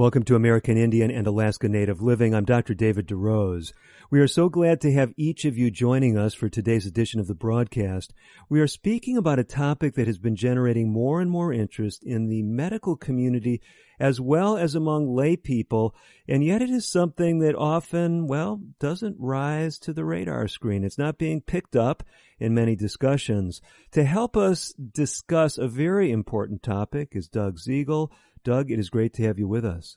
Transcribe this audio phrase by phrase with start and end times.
[0.00, 2.34] Welcome to American Indian and Alaska Native Living.
[2.34, 2.72] I'm Dr.
[2.72, 3.74] David DeRose.
[4.10, 7.26] We are so glad to have each of you joining us for today's edition of
[7.26, 8.14] the broadcast.
[8.48, 12.28] We are speaking about a topic that has been generating more and more interest in
[12.28, 13.60] the medical community
[14.00, 15.94] as well as among lay people,
[16.26, 20.82] and yet it is something that often, well, doesn't rise to the radar screen.
[20.82, 22.02] It's not being picked up
[22.38, 23.60] in many discussions.
[23.92, 28.08] To help us discuss a very important topic is Doug Zegel.
[28.42, 29.96] Doug, it is great to have you with us.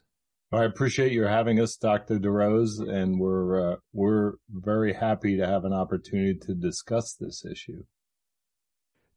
[0.51, 2.19] I appreciate your having us, Dr.
[2.19, 7.83] DeRose, and we're uh, we're very happy to have an opportunity to discuss this issue.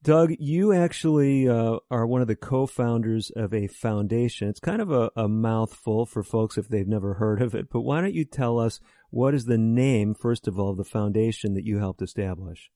[0.03, 4.49] Doug, you actually uh, are one of the co-founders of a foundation.
[4.49, 7.81] It's kind of a, a, mouthful for folks if they've never heard of it, but
[7.81, 8.79] why don't you tell us
[9.11, 12.71] what is the name, first of all, of the foundation that you helped establish?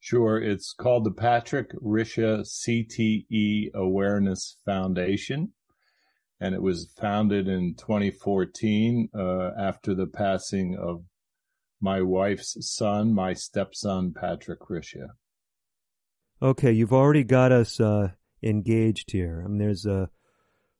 [0.00, 0.38] Sure.
[0.38, 5.52] It's called the Patrick Risha CTE Awareness Foundation
[6.42, 11.04] and it was founded in 2014 uh, after the passing of
[11.80, 15.10] my wife's son, my stepson, Patrick Risha.
[16.42, 18.08] Okay, you've already got us uh,
[18.42, 19.42] engaged here.
[19.44, 20.10] I mean, there's a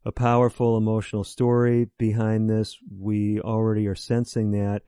[0.05, 2.77] a powerful emotional story behind this.
[2.91, 4.83] We already are sensing that.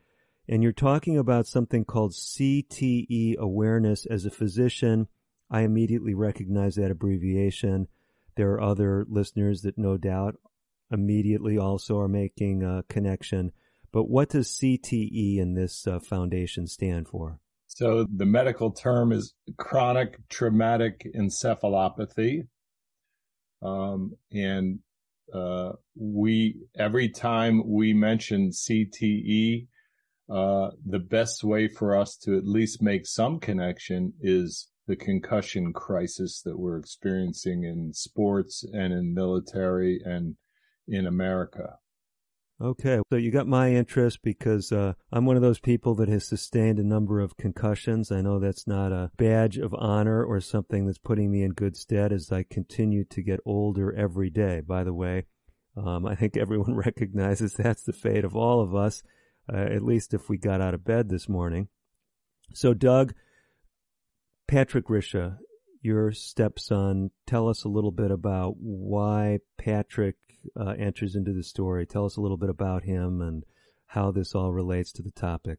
[0.49, 5.07] And you're talking about something called CTE awareness as a physician.
[5.49, 7.87] I immediately recognize that abbreviation.
[8.35, 10.35] There are other listeners that no doubt
[10.91, 13.53] immediately also are making a connection.
[13.93, 17.39] But what does CTE in this uh, foundation stand for?
[17.69, 22.47] So the medical term is chronic traumatic encephalopathy.
[23.63, 24.81] Um, and
[25.33, 29.67] uh, we every time we mention CTE,
[30.31, 35.73] uh, the best way for us to at least make some connection is the concussion
[35.73, 40.37] crisis that we're experiencing in sports and in military and
[40.89, 41.79] in America.
[42.61, 46.25] Okay, so you got my interest because uh, I'm one of those people that has
[46.25, 48.13] sustained a number of concussions.
[48.13, 51.77] I know that's not a badge of honor or something that's putting me in good
[51.77, 54.61] stead as I continue to get older every day.
[54.61, 55.27] By the way,
[55.77, 59.03] um, I think everyone recognizes that's the fate of all of us,
[59.53, 61.69] uh, at least if we got out of bed this morning.
[62.53, 63.15] So, Doug,
[64.47, 65.39] Patrick Risha,
[65.85, 70.17] your stepson, tell us a little bit about why Patrick
[70.59, 71.87] uh, enters into the story.
[71.87, 73.45] Tell us a little bit about him and
[73.89, 75.59] how this all relates to the topic.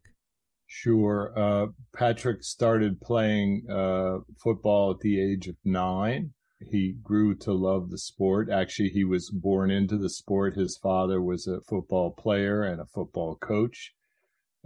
[0.67, 1.31] Sure.
[1.37, 6.33] Uh, Patrick started playing uh, football at the age of nine.
[6.59, 8.49] He grew to love the sport.
[8.49, 10.55] Actually, he was born into the sport.
[10.55, 13.93] His father was a football player and a football coach.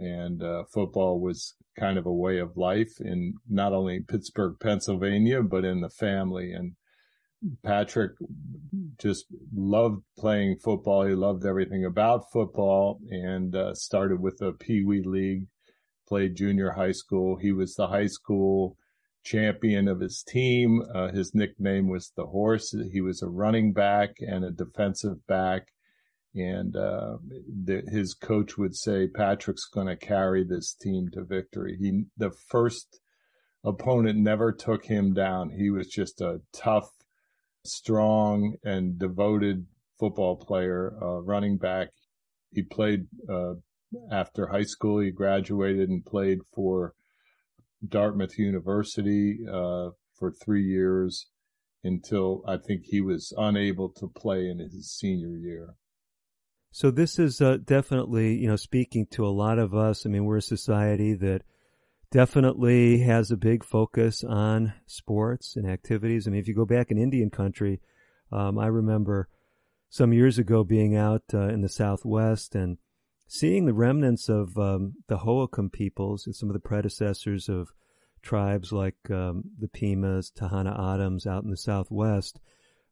[0.00, 5.42] And uh, football was kind of a way of life in not only Pittsburgh, Pennsylvania,
[5.42, 6.52] but in the family.
[6.52, 6.74] And
[7.62, 8.12] Patrick
[8.98, 11.06] just loved playing football.
[11.06, 15.46] He loved everything about football and uh, started with a Pee Wee League,
[16.08, 17.36] played junior high school.
[17.36, 18.76] He was the high school
[19.22, 20.82] champion of his team.
[20.94, 22.74] Uh, his nickname was the Horse.
[22.92, 25.68] He was a running back and a defensive back.
[26.34, 27.16] And uh,
[27.64, 31.76] the, his coach would say, Patrick's going to carry this team to victory.
[31.80, 33.00] He, the first
[33.64, 35.50] opponent never took him down.
[35.50, 36.88] He was just a tough,
[37.64, 39.66] strong and devoted
[39.98, 41.88] football player, uh, running back.
[42.52, 43.54] He played uh,
[44.10, 45.00] after high school.
[45.00, 46.94] He graduated and played for
[47.86, 51.26] Dartmouth University uh, for three years
[51.82, 55.74] until I think he was unable to play in his senior year.
[56.72, 60.06] So this is uh, definitely, you know, speaking to a lot of us.
[60.06, 61.42] I mean, we're a society that
[62.12, 66.26] definitely has a big focus on sports and activities.
[66.26, 67.80] I mean, if you go back in Indian country,
[68.30, 69.28] um, I remember
[69.88, 72.78] some years ago being out uh, in the Southwest and
[73.26, 77.70] seeing the remnants of um, the Hohokam peoples and some of the predecessors of
[78.22, 82.38] tribes like um, the Pimas, Tohono O'odham out in the Southwest.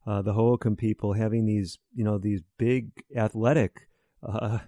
[0.07, 3.89] Uh, the Hohokam people having these, you know, these big athletic
[4.27, 4.59] uh,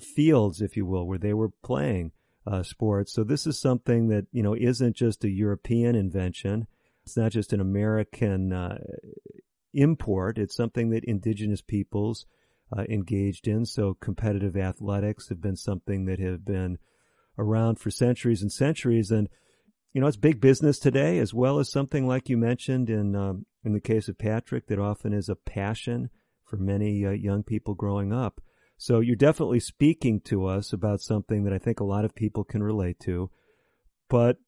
[0.00, 2.12] fields, if you will, where they were playing
[2.46, 3.12] uh, sports.
[3.12, 6.66] So this is something that you know isn't just a European invention.
[7.04, 8.78] It's not just an American uh,
[9.72, 10.38] import.
[10.38, 12.26] It's something that indigenous peoples
[12.76, 13.66] uh, engaged in.
[13.66, 16.78] So competitive athletics have been something that have been
[17.38, 19.10] around for centuries and centuries.
[19.10, 19.28] And,
[19.92, 23.46] you know, it's big business today as well as something like you mentioned in, um,
[23.64, 26.10] in the case of Patrick that often is a passion
[26.44, 28.40] for many uh, young people growing up.
[28.76, 32.42] So you're definitely speaking to us about something that I think a lot of people
[32.42, 33.30] can relate to.
[34.08, 34.38] But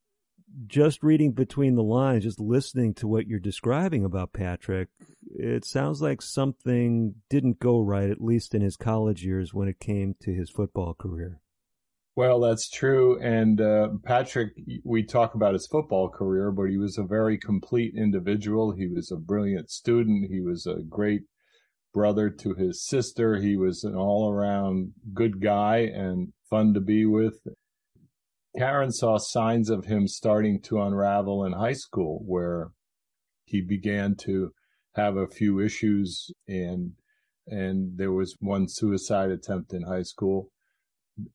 [0.66, 4.88] just reading between the lines, just listening to what you're describing about Patrick,
[5.26, 9.80] it sounds like something didn't go right, at least in his college years when it
[9.80, 11.40] came to his football career.
[12.16, 13.20] Well, that's true.
[13.20, 14.52] And uh, Patrick,
[14.84, 18.72] we talk about his football career, but he was a very complete individual.
[18.72, 20.30] He was a brilliant student.
[20.30, 21.22] He was a great
[21.92, 23.40] brother to his sister.
[23.40, 27.40] He was an all around good guy and fun to be with.
[28.56, 32.70] Karen saw signs of him starting to unravel in high school, where
[33.44, 34.52] he began to
[34.94, 36.92] have a few issues and
[37.46, 40.50] and there was one suicide attempt in high school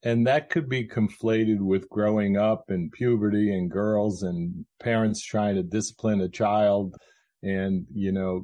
[0.03, 5.55] and that could be conflated with growing up and puberty and girls and parents trying
[5.55, 6.95] to discipline a child
[7.41, 8.43] and you know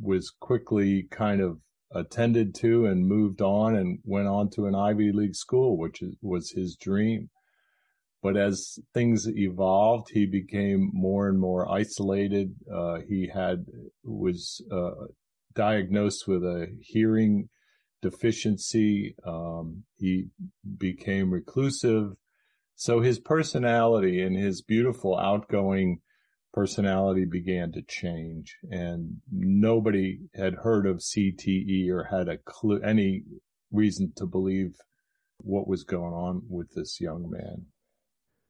[0.00, 1.58] was quickly kind of
[1.94, 6.50] attended to and moved on and went on to an Ivy League school which was
[6.50, 7.28] his dream
[8.22, 12.54] but as things evolved, he became more and more isolated.
[12.72, 13.66] Uh, he had
[14.04, 15.06] was uh,
[15.54, 17.48] diagnosed with a hearing
[18.02, 19.14] deficiency.
[19.24, 20.26] Um, he
[20.76, 22.12] became reclusive.
[22.74, 26.00] So his personality and his beautiful outgoing
[26.52, 33.22] personality began to change and nobody had heard of CTE or had a clue, any
[33.70, 34.76] reason to believe
[35.38, 37.66] what was going on with this young man.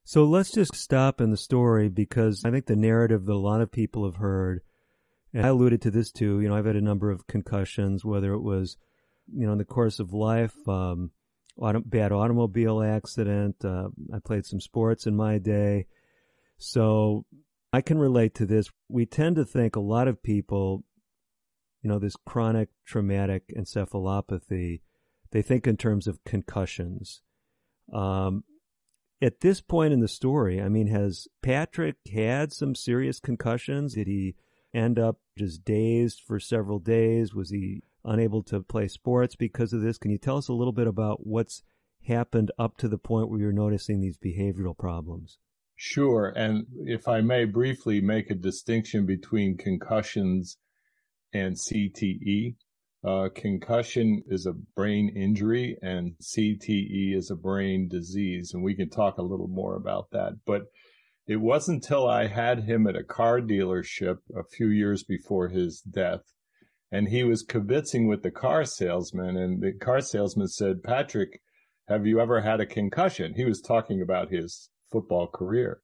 [0.04, 3.60] So let's just stop in the story because I think the narrative that a lot
[3.60, 4.62] of people have heard,
[5.32, 8.32] and I alluded to this too, you know, I've had a number of concussions, whether
[8.32, 8.76] it was,
[9.26, 11.10] you know, in the course of life, um,
[11.56, 13.56] auto, bad automobile accident.
[13.64, 15.86] Uh, I played some sports in my day.
[16.58, 17.24] So
[17.72, 18.70] I can relate to this.
[18.88, 20.84] We tend to think a lot of people,
[21.82, 24.80] you know, this chronic traumatic encephalopathy,
[25.30, 27.22] they think in terms of concussions.
[27.92, 28.44] Um,
[29.20, 33.94] at this point in the story, I mean, has Patrick had some serious concussions?
[33.94, 34.34] Did he
[34.74, 37.34] end up just dazed for several days?
[37.34, 39.98] Was he unable to play sports because of this?
[39.98, 41.62] Can you tell us a little bit about what's
[42.06, 45.38] happened up to the point where you're noticing these behavioral problems?
[45.76, 46.32] Sure.
[46.36, 50.58] And if I may briefly make a distinction between concussions
[51.32, 52.56] and CTE.
[53.04, 58.52] Uh, concussion is a brain injury and CTE is a brain disease.
[58.54, 60.34] And we can talk a little more about that.
[60.46, 60.62] But
[61.26, 65.80] it wasn't until I had him at a car dealership a few years before his
[65.80, 66.20] death.
[66.92, 69.36] And he was kibitzing with the car salesman.
[69.36, 71.40] And the car salesman said, Patrick,
[71.88, 73.34] have you ever had a concussion?
[73.34, 75.80] He was talking about his football career.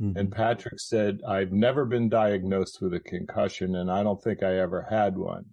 [0.00, 0.18] Mm-hmm.
[0.18, 4.58] And Patrick said, I've never been diagnosed with a concussion and I don't think I
[4.58, 5.46] ever had one.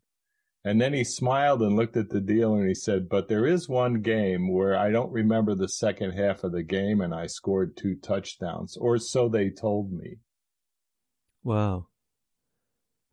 [0.65, 3.69] And then he smiled and looked at the dealer and he said, But there is
[3.69, 7.77] one game where I don't remember the second half of the game and I scored
[7.77, 10.17] two touchdowns, or so they told me.
[11.43, 11.87] Wow.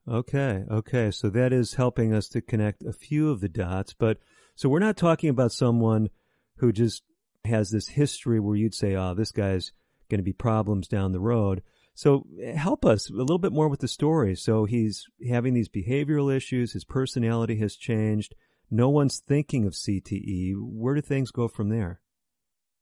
[0.09, 1.11] Okay, okay.
[1.11, 3.93] So that is helping us to connect a few of the dots.
[3.93, 4.19] But
[4.55, 6.11] so we're not talking about someone
[6.59, 7.03] who just
[7.45, 9.73] has this history where you'd say, oh, this guy's
[10.09, 11.63] going to be problems down the road.
[11.95, 14.37] So help us a little bit more with the story.
[14.37, 16.73] So he's having these behavioral issues.
[16.73, 18.35] His personality has changed.
[18.71, 20.55] No one's thinking of CTE.
[20.57, 22.01] Where do things go from there?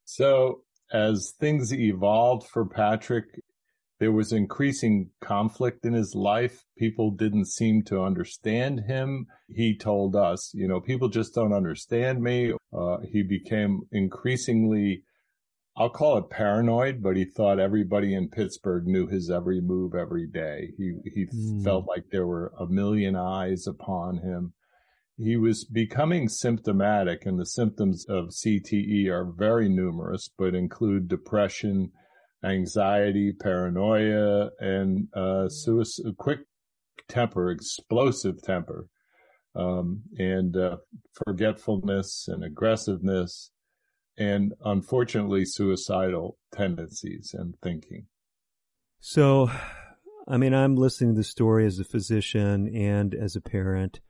[0.04, 0.62] So
[0.92, 3.24] as things evolved for Patrick,
[4.00, 6.64] there was increasing conflict in his life.
[6.76, 9.26] People didn't seem to understand him.
[9.48, 12.52] He told us, you know, people just don't understand me.
[12.72, 15.04] Uh, he became increasingly
[15.76, 20.28] I'll call it paranoid, but he thought everybody in Pittsburgh knew his every move every
[20.28, 20.72] day.
[20.76, 21.64] He he mm.
[21.64, 24.52] felt like there were a million eyes upon him.
[25.16, 31.90] He was becoming symptomatic, and the symptoms of CTE are very numerous, but include depression,
[32.44, 36.40] anxiety, paranoia, and uh, suicide, quick
[37.08, 38.86] temper, explosive temper,
[39.54, 40.76] um, and uh,
[41.26, 43.50] forgetfulness and aggressiveness
[44.16, 48.06] and unfortunately suicidal tendencies and thinking.
[49.00, 49.50] So,
[50.26, 54.00] I mean, I'm listening to the story as a physician and as a parent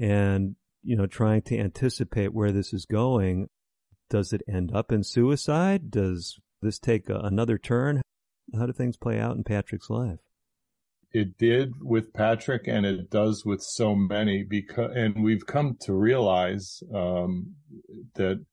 [0.00, 3.48] and, you know, trying to anticipate where this is going.
[4.10, 5.90] Does it end up in suicide?
[5.90, 8.02] Does this take another turn?
[8.54, 10.20] How do things play out in Patrick's life?
[11.16, 15.94] it did with Patrick and it does with so many because, and we've come to
[15.94, 17.54] realize, um,
[18.14, 18.44] that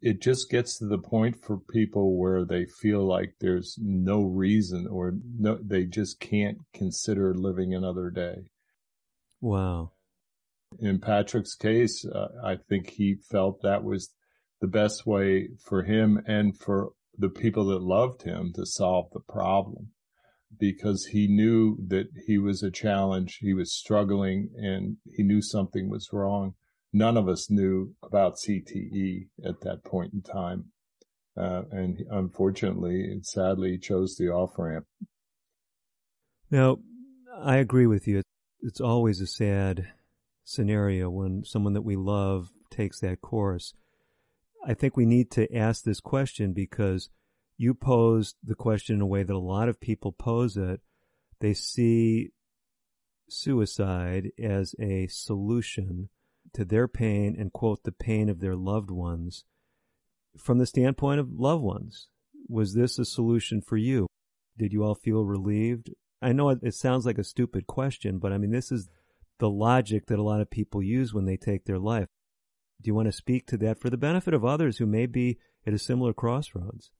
[0.00, 4.86] it just gets to the point for people where they feel like there's no reason
[4.86, 8.44] or no, they just can't consider living another day.
[9.40, 9.92] Wow.
[10.78, 14.10] In Patrick's case, uh, I think he felt that was
[14.60, 19.20] the best way for him and for the people that loved him to solve the
[19.20, 19.90] problem
[20.58, 23.38] because he knew that he was a challenge.
[23.40, 26.54] He was struggling and he knew something was wrong.
[26.92, 30.66] None of us knew about CTE at that point in time.
[31.36, 34.86] Uh, and unfortunately and sadly he chose the off ramp.
[36.50, 36.78] Now,
[37.36, 38.22] I agree with you.
[38.60, 39.88] It's always a sad
[40.44, 43.74] scenario when someone that we love takes that course.
[44.66, 47.10] I think we need to ask this question because
[47.56, 50.80] you posed the question in a way that a lot of people pose it.
[51.40, 52.30] They see
[53.28, 56.08] suicide as a solution
[56.54, 59.44] to their pain and quote the pain of their loved ones
[60.38, 62.08] from the standpoint of loved ones.
[62.48, 64.06] Was this a solution for you?
[64.58, 65.90] Did you all feel relieved?
[66.22, 68.88] I know it, sounds like a stupid question, but I mean, this is
[69.38, 72.08] the logic that a lot of people use when they take their life.
[72.82, 75.38] Do you want to speak to that for the benefit of others who may be
[75.66, 76.90] at a similar crossroads?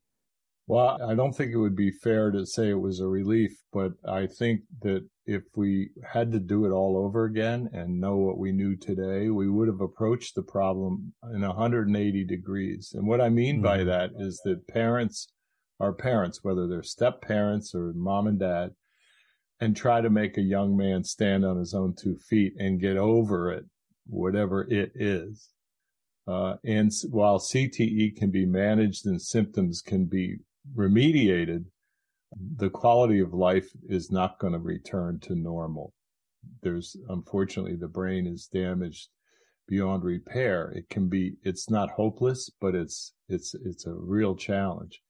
[0.66, 3.92] Well, I don't think it would be fair to say it was a relief, but
[4.08, 8.38] I think that if we had to do it all over again and know what
[8.38, 12.92] we knew today, we would have approached the problem in 180 degrees.
[12.94, 13.64] And what I mean mm-hmm.
[13.64, 15.28] by that is that parents
[15.80, 18.70] are parents, whether they're step parents or mom and dad,
[19.60, 22.96] and try to make a young man stand on his own two feet and get
[22.96, 23.64] over it,
[24.06, 25.50] whatever it is.
[26.26, 30.38] Uh, and while CTE can be managed and symptoms can be
[30.74, 31.64] remediated,
[32.56, 35.92] the quality of life is not going to return to normal.
[36.62, 39.08] There's unfortunately the brain is damaged
[39.68, 40.70] beyond repair.
[40.72, 45.00] It can be, it's not hopeless, but it's, it's, it's a real challenge.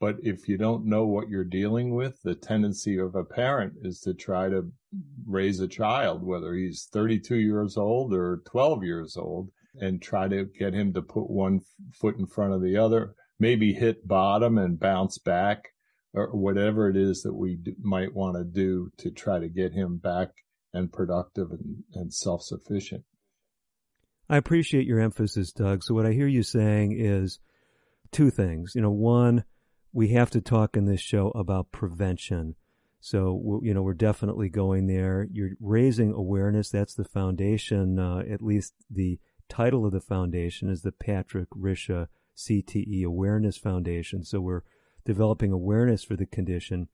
[0.00, 4.00] But if you don't know what you're dealing with, the tendency of a parent is
[4.00, 4.72] to try to
[5.26, 10.44] raise a child, whether he's 32 years old or 12 years old, and try to
[10.58, 11.60] get him to put one
[11.94, 15.70] foot in front of the other maybe hit bottom and bounce back
[16.14, 19.98] or whatever it is that we might want to do to try to get him
[19.98, 20.28] back
[20.72, 23.02] and productive and, and self-sufficient.
[24.30, 25.82] I appreciate your emphasis, Doug.
[25.82, 27.40] So what I hear you saying is
[28.12, 28.72] two things.
[28.76, 29.44] You know, one,
[29.92, 32.54] we have to talk in this show about prevention.
[33.00, 35.26] So, you know, we're definitely going there.
[35.32, 36.70] You're raising awareness.
[36.70, 39.18] That's the foundation, uh, at least the
[39.52, 44.24] title of the foundation is the Patrick Risha CTE Awareness Foundation.
[44.24, 44.62] So we're
[45.04, 46.88] developing awareness for the condition.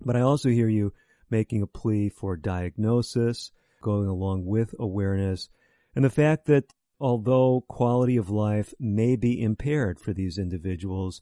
[0.00, 0.94] But I also hear you
[1.28, 5.50] making a plea for diagnosis, going along with awareness,
[5.94, 11.20] and the fact that although quality of life may be impaired for these individuals,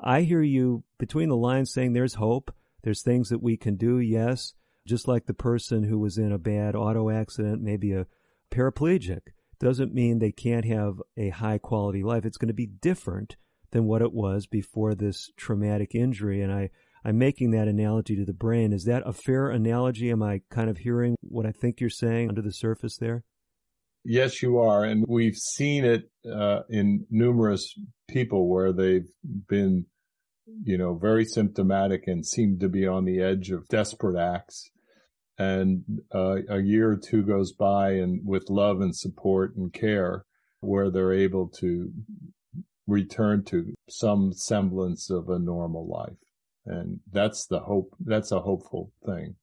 [0.00, 2.52] I hear you between the lines saying there's hope.
[2.82, 4.54] There's things that we can do, yes,
[4.88, 8.08] just like the person who was in a bad auto accident, maybe a
[8.50, 9.20] paraplegic
[9.60, 12.24] doesn't mean they can't have a high quality life.
[12.24, 13.36] It's going to be different
[13.70, 16.42] than what it was before this traumatic injury.
[16.42, 16.70] And I,
[17.04, 18.72] I'm making that analogy to the brain.
[18.72, 20.10] Is that a fair analogy?
[20.10, 23.22] Am I kind of hearing what I think you're saying under the surface there?
[24.02, 24.82] Yes, you are.
[24.82, 27.74] And we've seen it uh, in numerous
[28.08, 29.08] people where they've
[29.46, 29.84] been,
[30.64, 34.70] you know, very symptomatic and seem to be on the edge of desperate acts
[35.40, 40.26] and uh, a year or two goes by and with love and support and care
[40.60, 41.90] where they're able to
[42.86, 46.18] return to some semblance of a normal life.
[46.66, 49.36] And that's the hope that's a hopeful thing.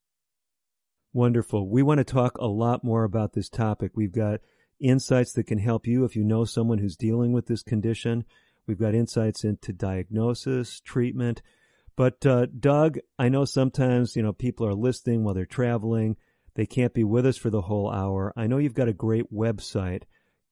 [1.13, 1.67] Wonderful.
[1.67, 3.93] We want to talk a lot more about this topic.
[3.95, 4.41] We've got
[4.79, 8.23] insights that can help you if you know someone who's dealing with this condition.
[8.67, 11.41] We've got insights into diagnosis treatment
[11.97, 16.15] but uh, Doug, I know sometimes you know people are listening while they're traveling.
[16.55, 18.31] They can't be with us for the whole hour.
[18.37, 20.03] I know you've got a great website.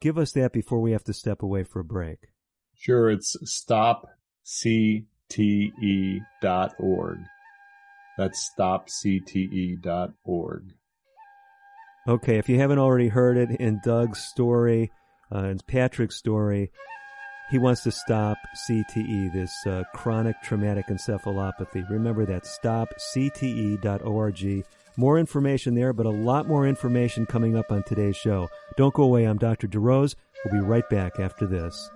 [0.02, 2.28] Give us that before we have to step away for a break.
[2.76, 5.08] Sure, it's stopcte.org.
[8.18, 10.74] That's stopcte.org.
[12.08, 14.92] Okay, if you haven't already heard it in Doug's story,
[15.34, 16.72] uh, in Patrick's story,
[17.50, 18.38] he wants to stop
[18.68, 21.88] CTE, this uh, chronic traumatic encephalopathy.
[21.90, 23.86] Remember that, stopcte.org.
[24.98, 28.48] More information there, but a lot more information coming up on today's show.
[28.78, 29.26] Don't go away.
[29.26, 29.68] I'm Dr.
[29.68, 30.16] DeRose.
[30.44, 31.90] We'll be right back after this.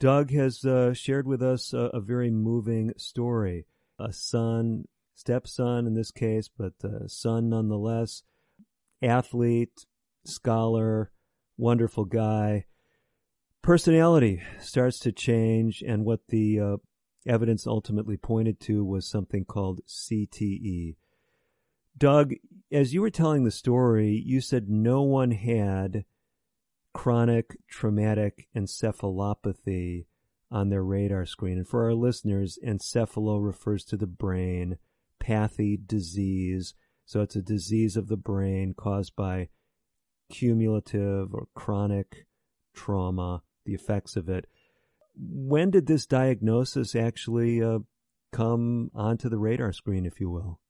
[0.00, 3.66] Doug has uh, shared with us a, a, very moving story.
[3.98, 4.84] A son,
[5.16, 8.22] stepson in this case, but a son nonetheless,
[9.02, 9.86] athlete,
[10.24, 11.10] scholar,
[11.56, 12.66] wonderful guy.
[13.62, 16.76] Personality starts to change, and what the uh,
[17.26, 20.94] evidence ultimately pointed to was something called CTE.
[21.98, 22.34] Doug,
[22.70, 26.04] as you were telling the story, you said no one had
[26.94, 30.06] chronic traumatic encephalopathy
[30.50, 31.58] on their radar screen.
[31.58, 34.78] And for our listeners, encephalo refers to the brain,
[35.20, 36.74] pathy, disease.
[37.04, 39.48] So it's a disease of the brain caused by
[40.30, 42.26] cumulative or chronic
[42.74, 44.46] trauma, the effects of it.
[45.16, 47.80] When did this diagnosis actually uh,
[48.32, 50.60] come onto the radar screen, if you will?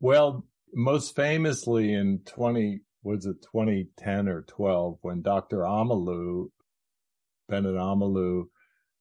[0.00, 5.58] Well, most famously in 20, was it 2010 or 12 when Dr.
[5.58, 6.50] Omalu,
[7.48, 8.44] Bennet Omalu,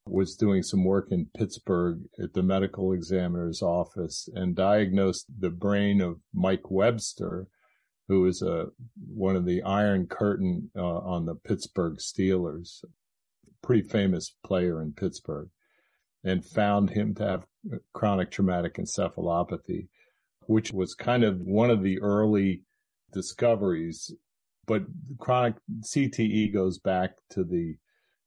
[0.08, 6.02] was doing some work in Pittsburgh at the medical examiner's office and diagnosed the brain
[6.02, 7.48] of Mike Webster,
[8.08, 8.68] who is a
[9.14, 12.84] one of the Iron Curtain uh, on the Pittsburgh Steelers,
[13.62, 15.50] pretty famous player in Pittsburgh,
[16.24, 17.46] and found him to have
[17.94, 19.90] chronic traumatic encephalopathy
[20.48, 22.64] which was kind of one of the early
[23.14, 24.12] discoveries.
[24.66, 24.84] But
[25.20, 27.78] chronic CTE goes back to the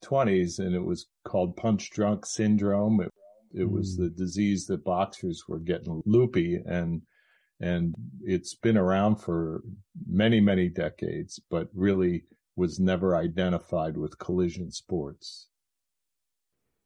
[0.04, 3.00] 20s and it was called punch drunk syndrome.
[3.00, 3.12] It,
[3.52, 3.70] it mm.
[3.70, 7.02] was the disease that boxers were getting loopy and
[7.62, 9.62] and it's been around for
[10.06, 12.24] many many decades but really
[12.56, 15.48] was never identified with collision sports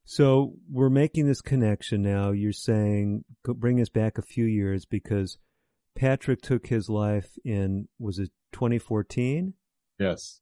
[0.05, 2.31] So we're making this connection now.
[2.31, 5.39] You're saying bring us back a few years because
[5.97, 9.55] Patrick took his life in was it 2014?
[9.99, 10.41] Yes.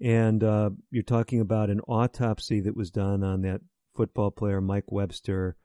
[0.00, 3.62] And uh, you're talking about an autopsy that was done on that
[3.94, 5.56] football player Mike Webster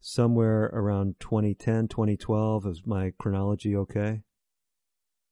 [0.00, 2.66] somewhere around 2010, 2012.
[2.66, 4.22] Is my chronology okay?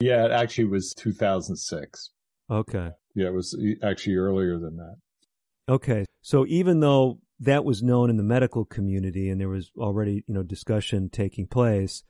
[0.00, 2.10] Yeah, it actually was 2006.
[2.50, 2.90] Okay.
[3.14, 4.96] Yeah, it was actually earlier than that.
[5.68, 6.05] Okay.
[6.20, 10.35] So even though that was known in the medical community and there was already, you
[10.35, 12.03] know, discussion taking place,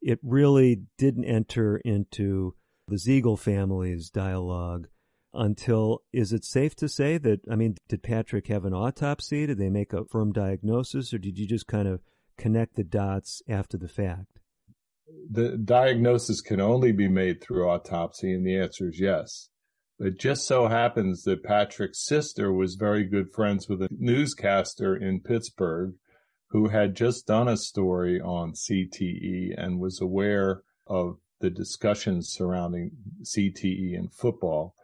[0.00, 2.54] it really didn't enter into
[2.88, 4.88] the Zegel family's dialogue
[5.34, 9.46] until is it safe to say that I mean did Patrick have an autopsy?
[9.46, 11.14] Did they make a firm diagnosis?
[11.14, 12.00] Or did you just kind of
[12.36, 14.40] connect the dots after the fact?
[15.30, 19.48] The diagnosis can only be made through autopsy and the answer is yes
[20.02, 25.20] it just so happens that Patrick's sister was very good friends with a newscaster in
[25.20, 25.94] Pittsburgh
[26.48, 32.90] who had just done a story on CTE and was aware of the discussions surrounding
[33.22, 34.74] CTE in football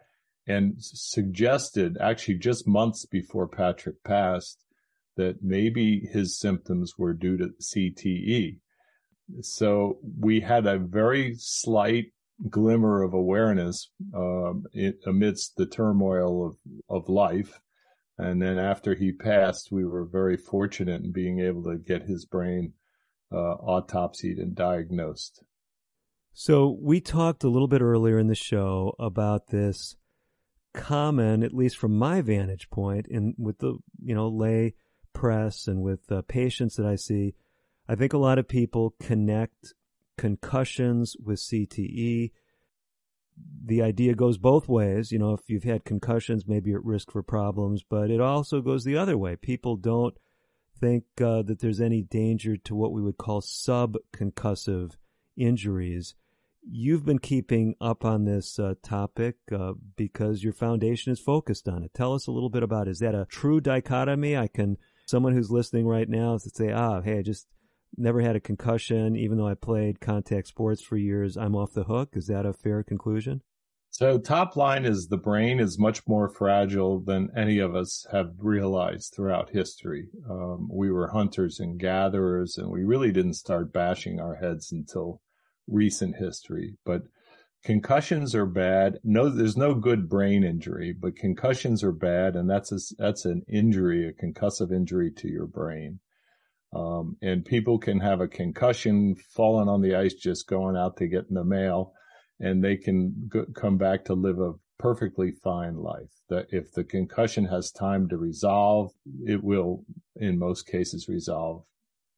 [0.47, 4.63] and suggested, actually just months before Patrick passed,
[5.15, 8.57] that maybe his symptoms were due to CTE.
[9.41, 12.13] So we had a very slight
[12.47, 14.65] glimmer of awareness um,
[15.05, 16.57] amidst the turmoil of,
[16.89, 17.59] of life.
[18.17, 22.25] And then after he passed, we were very fortunate in being able to get his
[22.25, 22.73] brain
[23.31, 25.43] uh, autopsied and diagnosed.
[26.33, 29.95] So we talked a little bit earlier in the show about this
[30.73, 34.75] common, at least from my vantage point, in with the you know lay
[35.13, 37.33] press and with uh, patients that I see,
[37.87, 39.73] I think a lot of people connect
[40.19, 42.31] concussions with CTE.
[43.65, 45.11] The idea goes both ways.
[45.11, 48.61] You know, if you've had concussions, maybe you're at risk for problems, but it also
[48.61, 49.35] goes the other way.
[49.35, 50.15] People don't
[50.79, 54.93] think uh, that there's any danger to what we would call subconcussive
[55.37, 56.15] injuries
[56.67, 61.83] you've been keeping up on this uh, topic uh, because your foundation is focused on
[61.83, 61.93] it.
[61.93, 62.91] Tell us a little bit about it.
[62.91, 64.37] Is that a true dichotomy?
[64.37, 67.47] I can, someone who's listening right now, to say, ah, hey, I just
[67.97, 71.83] never had a concussion, even though I played contact sports for years, I'm off the
[71.83, 72.09] hook.
[72.13, 73.41] Is that a fair conclusion?
[73.91, 78.33] So, top line is the brain is much more fragile than any of us have
[78.37, 80.09] realized throughout history.
[80.29, 85.21] Um, we were hunters and gatherers, and we really didn't start bashing our heads until
[85.67, 87.01] recent history, but
[87.63, 88.99] concussions are bad.
[89.03, 93.43] No, there's no good brain injury, but concussions are bad, and that's a, that's an
[93.49, 95.99] injury, a concussive injury to your brain.
[96.73, 101.07] Um, and people can have a concussion, falling on the ice, just going out to
[101.07, 101.93] get in the mail,
[102.39, 106.11] and they can come back to live a perfectly fine life.
[106.29, 108.91] That if the concussion has time to resolve,
[109.25, 109.83] it will,
[110.15, 111.63] in most cases, resolve.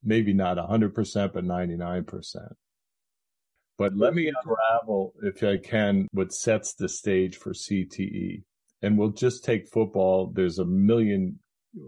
[0.03, 2.35] Maybe not 100%, but 99%.
[3.77, 8.43] But let me unravel, if I can, what sets the stage for CTE.
[8.81, 10.31] And we'll just take football.
[10.33, 11.39] There's a million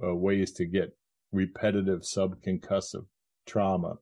[0.03, 0.95] uh, ways to get
[1.33, 3.05] repetitive subconcussive
[3.45, 3.95] trauma.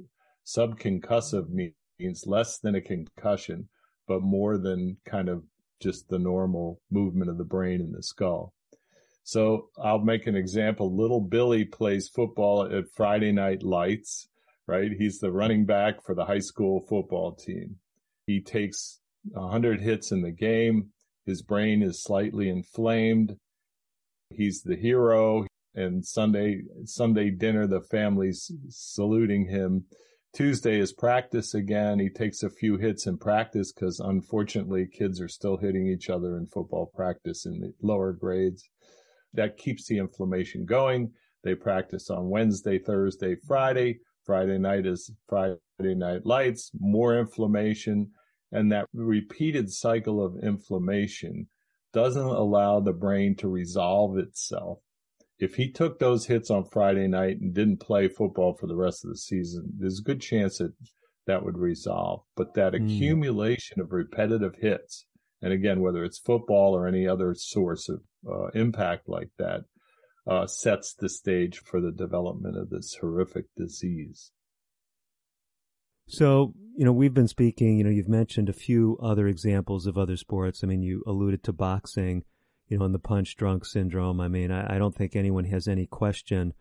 [0.45, 3.69] Subconcussive means less than a concussion,
[4.07, 5.43] but more than kind of
[5.81, 8.53] just the normal movement of the brain in the skull.
[9.23, 10.95] So I'll make an example.
[10.95, 14.27] Little Billy plays football at Friday Night Lights,
[14.67, 14.91] right?
[14.97, 17.77] He's the running back for the high school football team.
[18.25, 18.99] He takes
[19.31, 20.89] 100 hits in the game.
[21.25, 23.37] His brain is slightly inflamed.
[24.29, 25.45] He's the hero.
[25.73, 29.85] And Sunday, Sunday dinner, the family's saluting him.
[30.33, 31.99] Tuesday is practice again.
[31.99, 36.37] He takes a few hits in practice because unfortunately kids are still hitting each other
[36.37, 38.69] in football practice in the lower grades.
[39.33, 41.11] That keeps the inflammation going.
[41.43, 43.99] They practice on Wednesday, Thursday, Friday.
[44.25, 48.11] Friday night is Friday night lights, more inflammation.
[48.51, 51.47] And that repeated cycle of inflammation
[51.93, 54.79] doesn't allow the brain to resolve itself.
[55.41, 59.03] If he took those hits on Friday night and didn't play football for the rest
[59.03, 60.71] of the season, there's a good chance that
[61.25, 62.21] that would resolve.
[62.35, 62.85] But that mm.
[62.85, 65.07] accumulation of repetitive hits,
[65.41, 68.01] and again, whether it's football or any other source of
[68.31, 69.61] uh, impact like that,
[70.27, 74.31] uh, sets the stage for the development of this horrific disease.
[76.07, 79.97] So, you know, we've been speaking, you know, you've mentioned a few other examples of
[79.97, 80.63] other sports.
[80.63, 82.25] I mean, you alluded to boxing,
[82.71, 84.21] you know, in the punch drunk syndrome.
[84.21, 86.53] I mean, I, I don't think anyone has any question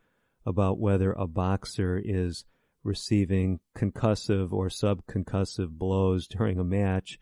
[0.45, 2.45] about whether a boxer is
[2.83, 7.19] receiving concussive or subconcussive blows during a match.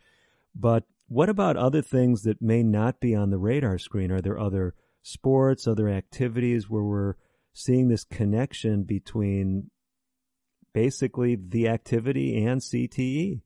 [0.55, 4.11] But what about other things that may not be on the radar screen?
[4.11, 4.73] Are there other
[5.03, 7.13] sports, other activities where we're
[7.53, 9.69] seeing this connection between
[10.73, 13.41] basically the activity and CTE.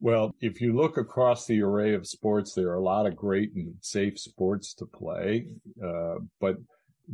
[0.00, 3.54] Well, if you look across the array of sports, there are a lot of great
[3.54, 5.46] and safe sports to play,
[5.82, 6.56] uh, but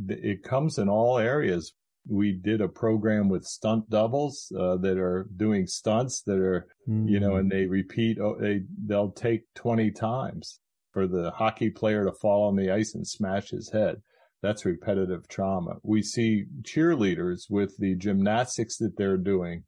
[0.07, 1.73] th- it comes in all areas.
[2.09, 7.07] We did a program with stunt doubles uh, that are doing stunts that are, mm.
[7.07, 8.17] you know, and they repeat.
[8.19, 10.59] Oh, they they'll take twenty times
[10.91, 14.01] for the hockey player to fall on the ice and smash his head.
[14.41, 15.75] That's repetitive trauma.
[15.83, 19.63] We see cheerleaders with the gymnastics that they're doing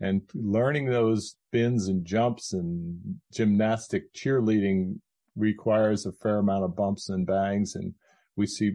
[0.00, 4.98] and learning those spins and jumps and gymnastic cheerleading
[5.36, 7.74] requires a fair amount of bumps and bangs.
[7.74, 7.94] And
[8.36, 8.72] we see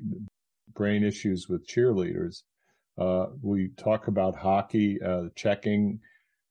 [0.74, 2.44] brain issues with cheerleaders.
[2.98, 6.00] Uh, we talk about hockey, uh, checking,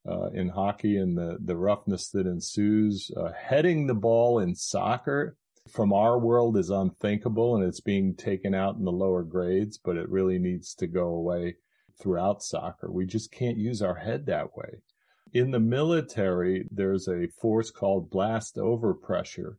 [0.08, 3.10] uh, in hockey and the, the roughness that ensues.
[3.16, 5.36] Uh, heading the ball in soccer
[5.68, 9.96] from our world is unthinkable and it's being taken out in the lower grades, but
[9.96, 11.56] it really needs to go away
[11.98, 12.90] throughout soccer.
[12.90, 14.82] We just can't use our head that way.
[15.32, 19.56] In the military, there's a force called blast overpressure.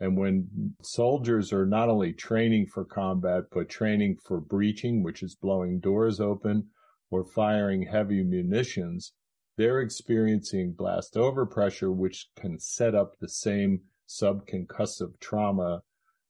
[0.00, 5.36] And when soldiers are not only training for combat, but training for breaching, which is
[5.36, 6.70] blowing doors open
[7.10, 9.12] or firing heavy munitions,
[9.56, 15.82] they're experiencing blast overpressure, which can set up the same subconcussive trauma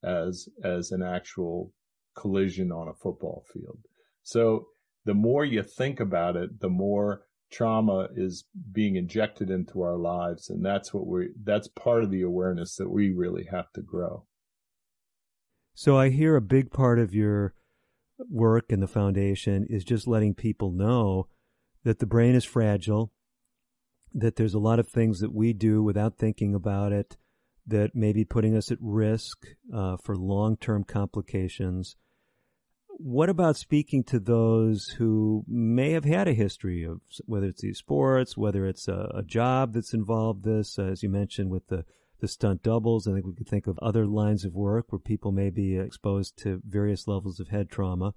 [0.03, 1.73] as as an actual
[2.15, 3.79] collision on a football field.
[4.23, 4.69] So
[5.05, 10.51] the more you think about it, the more trauma is being injected into our lives
[10.51, 14.25] and that's what we that's part of the awareness that we really have to grow.
[15.75, 17.55] So I hear a big part of your
[18.31, 21.29] work in the foundation is just letting people know
[21.85, 23.13] that the brain is fragile,
[24.13, 27.17] that there's a lot of things that we do without thinking about it
[27.67, 31.97] that may be putting us at risk uh, for long term complications.
[32.97, 37.79] What about speaking to those who may have had a history of whether it's these
[37.79, 41.85] sports, whether it's a, a job that's involved this, as you mentioned with the,
[42.21, 43.09] the stunt doubles?
[43.09, 46.39] I think we could think of other lines of work where people may be exposed
[46.39, 48.15] to various levels of head trauma.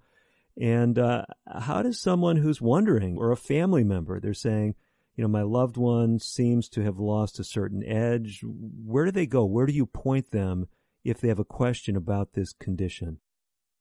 [0.56, 4.76] And uh, how does someone who's wondering, or a family member, they're saying,
[5.16, 8.42] you know, my loved one seems to have lost a certain edge.
[8.44, 9.44] Where do they go?
[9.44, 10.68] Where do you point them
[11.04, 13.20] if they have a question about this condition?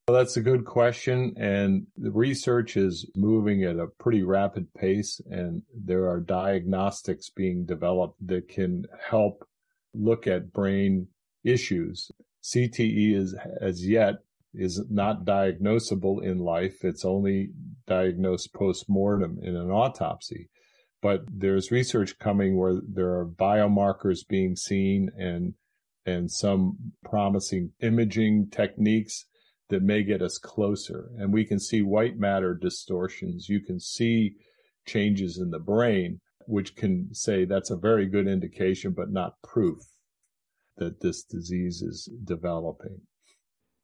[0.08, 1.34] Well, that's a good question.
[1.36, 7.66] And the research is moving at a pretty rapid pace, and there are diagnostics being
[7.66, 9.48] developed that can help
[9.94, 11.08] look at brain
[11.42, 12.10] issues.
[12.44, 14.16] CTE is as yet
[14.54, 16.84] is not diagnosable in life.
[16.84, 17.50] It's only
[17.86, 20.50] diagnosed post mortem in an autopsy
[21.02, 25.54] but there's research coming where there are biomarkers being seen and
[26.04, 29.26] and some promising imaging techniques
[29.68, 31.10] that may get us closer.
[31.18, 33.48] And we can see white matter distortions.
[33.48, 34.36] You can see
[34.86, 39.78] changes in the brain which can say that's a very good indication but not proof
[40.76, 43.00] that this disease is developing.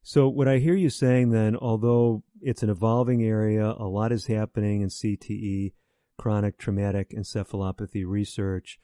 [0.03, 4.27] So what I hear you saying then, although it's an evolving area, a lot is
[4.27, 5.73] happening in CTE,
[6.19, 8.79] chronic traumatic encephalopathy research,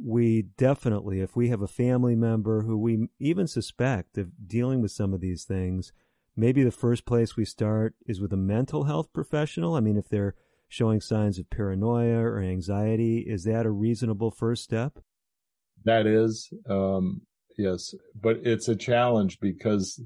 [0.00, 4.92] we definitely, if we have a family member who we even suspect of dealing with
[4.92, 5.92] some of these things,
[6.36, 9.74] maybe the first place we start is with a mental health professional.
[9.74, 10.34] I mean, if they're
[10.68, 14.98] showing signs of paranoia or anxiety, is that a reasonable first step?
[15.84, 17.22] That is, um,
[17.58, 20.00] yes, but it's a challenge because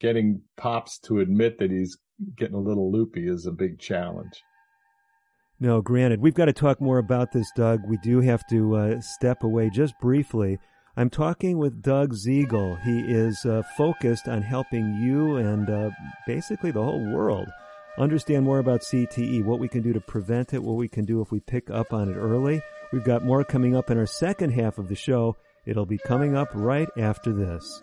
[0.00, 1.96] getting pops to admit that he's
[2.36, 4.42] getting a little loopy is a big challenge.
[5.58, 6.20] No, granted.
[6.20, 7.82] We've got to talk more about this, Doug.
[7.88, 10.58] We do have to uh, step away just briefly.
[10.94, 12.78] I'm talking with Doug Zegel.
[12.82, 15.90] He is uh, focused on helping you and uh,
[16.26, 17.48] basically the whole world
[17.98, 21.20] understand more about CTE, what we can do to prevent it, what we can do
[21.22, 22.60] if we pick up on it early.
[22.92, 25.36] We've got more coming up in our second half of the show.
[25.64, 27.82] It'll be coming up right after this.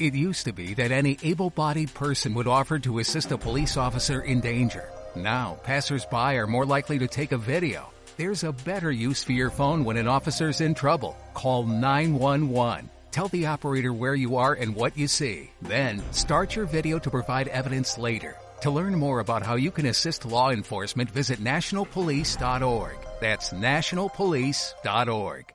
[0.00, 3.76] It used to be that any able bodied person would offer to assist a police
[3.76, 4.88] officer in danger.
[5.14, 7.90] Now, passersby are more likely to take a video.
[8.16, 11.18] There's a better use for your phone when an officer's in trouble.
[11.34, 12.88] Call 911.
[13.10, 15.50] Tell the operator where you are and what you see.
[15.60, 18.38] Then, start your video to provide evidence later.
[18.62, 22.96] To learn more about how you can assist law enforcement, visit nationalpolice.org.
[23.20, 25.52] That's nationalpolice.org.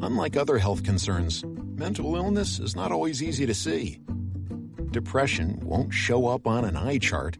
[0.00, 1.44] Unlike other health concerns,
[1.78, 4.00] mental illness is not always easy to see.
[4.90, 7.38] Depression won't show up on an eye chart,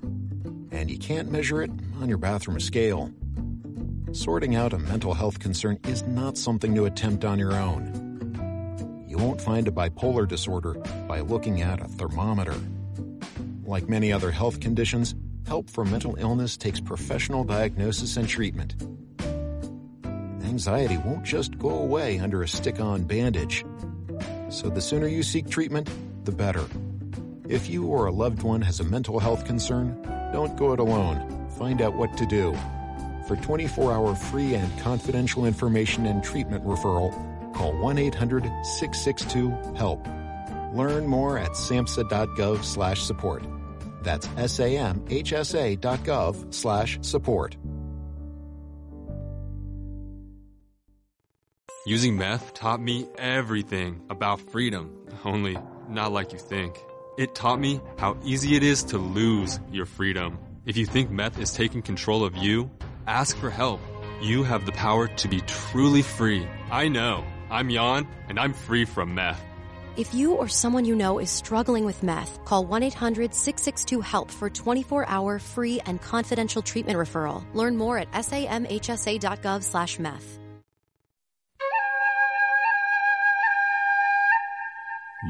[0.71, 1.71] and you can't measure it
[2.01, 3.11] on your bathroom scale.
[4.13, 9.05] Sorting out a mental health concern is not something to attempt on your own.
[9.09, 10.75] You won't find a bipolar disorder
[11.09, 12.55] by looking at a thermometer.
[13.65, 15.15] Like many other health conditions,
[15.47, 18.77] help for mental illness takes professional diagnosis and treatment
[20.59, 23.65] anxiety won't just go away under a stick on bandage.
[24.51, 25.91] So the sooner you seek treatment,
[26.25, 26.65] the better.
[27.49, 30.01] If you or a loved one has a mental health concern,
[30.33, 31.49] don't go it alone.
[31.59, 32.57] Find out what to do.
[33.27, 37.13] For 24 hour free and confidential information and treatment referral,
[37.55, 40.07] call 1 800 662 HELP.
[40.75, 43.45] Learn more at samhsa.gov slash support.
[44.03, 45.75] That's samhsa.gov
[46.55, 47.57] slash support.
[51.89, 54.91] Using meth taught me everything about freedom,
[55.25, 55.57] only
[55.89, 56.79] not like you think.
[57.17, 60.39] It taught me how easy it is to lose your freedom.
[60.67, 62.71] If you think meth is taking control of you,
[63.07, 63.81] ask for help.
[64.21, 66.47] You have the power to be truly free.
[66.71, 67.25] I know.
[67.49, 69.41] I'm Jan, and I'm free from meth.
[69.97, 74.31] If you or someone you know is struggling with meth, call 1 800 662 HELP
[74.31, 77.43] for 24 hour free and confidential treatment referral.
[77.55, 80.39] Learn more at samhsa.gov slash meth.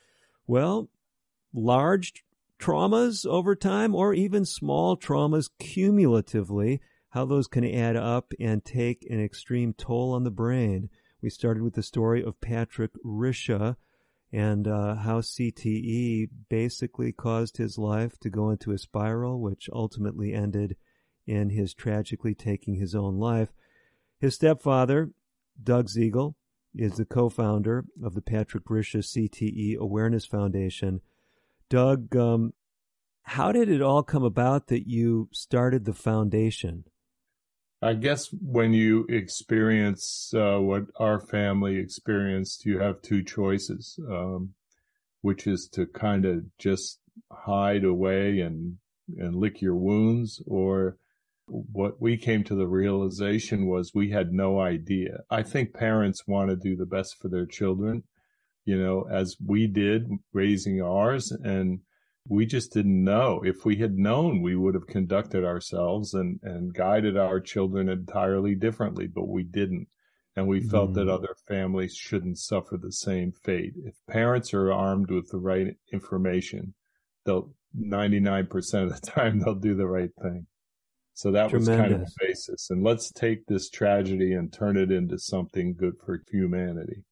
[0.47, 0.89] well,
[1.53, 2.23] large
[2.57, 9.05] traumas over time or even small traumas cumulatively, how those can add up and take
[9.09, 10.89] an extreme toll on the brain.
[11.21, 13.75] We started with the story of Patrick Risha
[14.31, 20.33] and uh, how CTE basically caused his life to go into a spiral, which ultimately
[20.33, 20.77] ended
[21.27, 23.53] in his tragically taking his own life.
[24.23, 25.11] His stepfather,
[25.61, 26.35] Doug Zegel,
[26.73, 31.01] is the co-founder of the Patrick Risha CTE Awareness Foundation.
[31.69, 32.53] Doug, um,
[33.23, 36.85] how did it all come about that you started the foundation?
[37.81, 44.53] I guess when you experience uh, what our family experienced, you have two choices, um,
[45.19, 48.77] which is to kind of just hide away and
[49.17, 50.95] and lick your wounds, or
[51.47, 55.23] what we came to the realization was we had no idea.
[55.29, 58.03] I think parents want to do the best for their children,
[58.65, 61.31] you know, as we did raising ours.
[61.31, 61.81] And
[62.27, 63.41] we just didn't know.
[63.43, 68.55] If we had known, we would have conducted ourselves and, and guided our children entirely
[68.55, 69.87] differently, but we didn't.
[70.35, 70.95] And we felt mm.
[70.95, 73.73] that other families shouldn't suffer the same fate.
[73.85, 76.73] If parents are armed with the right information,
[77.25, 80.47] they'll 99% of the time they'll do the right thing.
[81.13, 81.69] So that Tremendous.
[81.69, 82.69] was kind of the basis.
[82.69, 87.03] And let's take this tragedy and turn it into something good for humanity.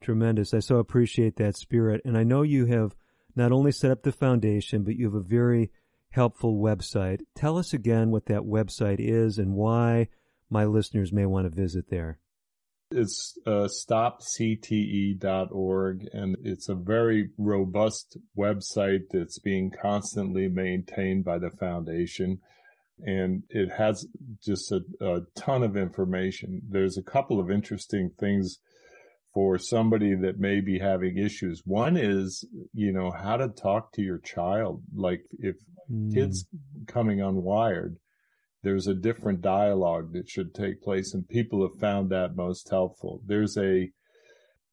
[0.00, 0.54] Tremendous.
[0.54, 2.00] I so appreciate that spirit.
[2.04, 2.94] And I know you have
[3.34, 5.72] not only set up the foundation, but you have a very
[6.10, 7.22] helpful website.
[7.34, 10.08] Tell us again what that website is and why
[10.48, 12.20] my listeners may want to visit there.
[12.92, 15.18] It's uh, stopcte.org,
[16.12, 22.38] and it's a very robust website that's being constantly maintained by the foundation
[23.00, 24.06] and it has
[24.42, 26.62] just a, a, ton of information.
[26.68, 28.58] There's a couple of interesting things
[29.34, 31.62] for somebody that may be having issues.
[31.66, 34.82] One is, you know, how to talk to your child.
[34.94, 35.56] Like if
[35.92, 36.14] mm.
[36.14, 36.46] kids
[36.86, 37.96] coming unwired,
[38.62, 43.20] there's a different dialogue that should take place and people have found that most helpful.
[43.26, 43.90] There's a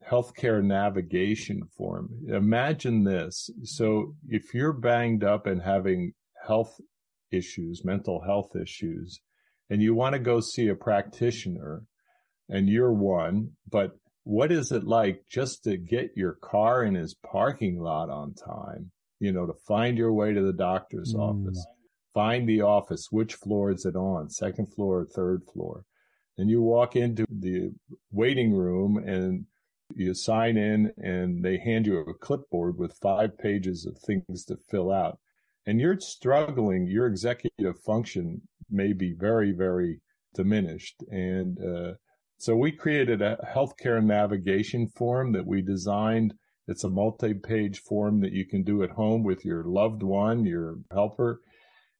[0.09, 2.09] healthcare navigation form.
[2.27, 3.49] Imagine this.
[3.63, 6.13] So if you're banged up and having
[6.45, 6.79] health
[7.33, 9.19] issues, mental health issues,
[9.69, 11.83] and you want to go see a practitioner
[12.49, 13.91] and you're one, but
[14.23, 18.91] what is it like just to get your car in his parking lot on time?
[19.19, 21.19] You know, to find your way to the doctor's mm.
[21.19, 21.65] office,
[22.13, 24.29] find the office, which floor is it on?
[24.29, 25.85] Second floor or third floor?
[26.37, 27.71] And you walk into the
[28.11, 29.45] waiting room and
[29.95, 34.57] You sign in and they hand you a clipboard with five pages of things to
[34.71, 35.19] fill out.
[35.65, 40.01] And you're struggling, your executive function may be very, very
[40.35, 41.03] diminished.
[41.09, 41.93] And uh,
[42.37, 46.33] so we created a healthcare navigation form that we designed.
[46.67, 50.45] It's a multi page form that you can do at home with your loved one,
[50.45, 51.41] your helper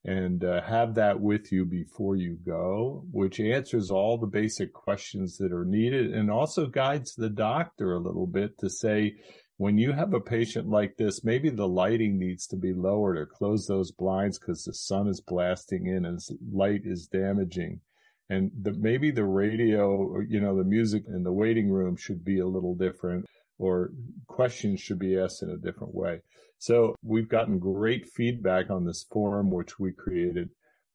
[0.04, 5.38] and uh, have that with you before you go, which answers all the basic questions
[5.38, 9.14] that are needed and also guides the doctor a little bit to say,
[9.56, 13.26] when you have a patient like this, maybe the lighting needs to be lowered or
[13.26, 16.18] close those blinds because the sun is blasting in and
[16.52, 17.80] light is damaging.
[18.28, 22.40] And the, maybe the radio, you know, the music in the waiting room should be
[22.40, 23.26] a little different
[23.58, 23.92] or
[24.26, 26.20] questions should be asked in a different way.
[26.58, 30.50] So we've gotten great feedback on this forum, which we created,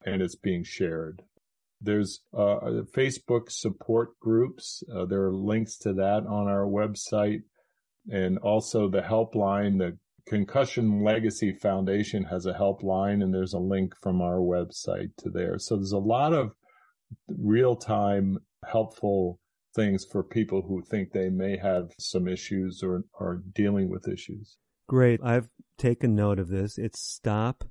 [0.05, 1.21] and it's being shared.
[1.81, 4.83] There's uh, Facebook support groups.
[4.93, 7.43] Uh, there are links to that on our website.
[8.07, 9.97] And also the helpline, the
[10.27, 15.57] Concussion Legacy Foundation has a helpline, and there's a link from our website to there.
[15.57, 16.53] So there's a lot of
[17.27, 19.39] real time helpful
[19.75, 24.57] things for people who think they may have some issues or are dealing with issues.
[24.87, 25.19] Great.
[25.23, 26.77] I've taken note of this.
[26.77, 27.69] It's stopcte.org.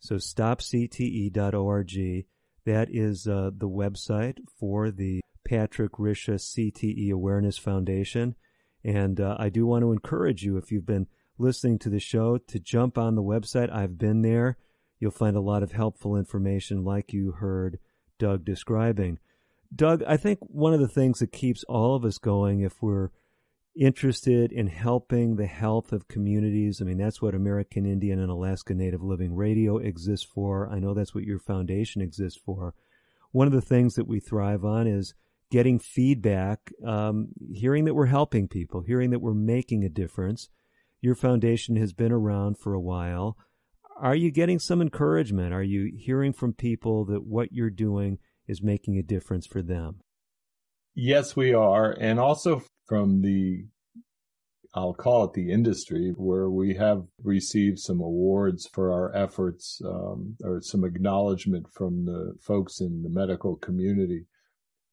[0.00, 1.92] So stopcte.org.
[2.64, 8.34] That is uh, the website for the Patrick Risha CTE Awareness Foundation.
[8.84, 11.06] And uh, I do want to encourage you, if you've been
[11.38, 13.72] listening to the show, to jump on the website.
[13.72, 14.58] I've been there.
[14.98, 17.78] You'll find a lot of helpful information like you heard
[18.18, 19.18] Doug describing.
[19.74, 23.10] Doug, I think one of the things that keeps all of us going if we're
[23.78, 26.80] interested in helping the health of communities.
[26.80, 30.68] I mean, that's what American Indian and Alaska Native Living Radio exists for.
[30.68, 32.74] I know that's what your foundation exists for.
[33.32, 35.14] One of the things that we thrive on is
[35.50, 40.48] getting feedback, um, hearing that we're helping people, hearing that we're making a difference.
[41.00, 43.36] Your foundation has been around for a while.
[44.00, 45.54] Are you getting some encouragement?
[45.54, 50.00] Are you hearing from people that what you're doing is making a difference for them?
[50.94, 51.92] Yes, we are.
[51.92, 53.66] And also from the,
[54.74, 60.36] I'll call it the industry, where we have received some awards for our efforts um,
[60.42, 64.26] or some acknowledgement from the folks in the medical community.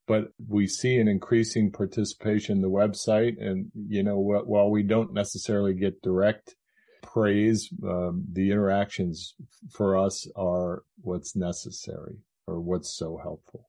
[0.06, 3.40] But we see an increasing participation in the website.
[3.40, 6.56] And, you know, while we don't necessarily get direct
[7.02, 9.34] praise, um, the interactions
[9.72, 13.68] for us are what's necessary or what's so helpful.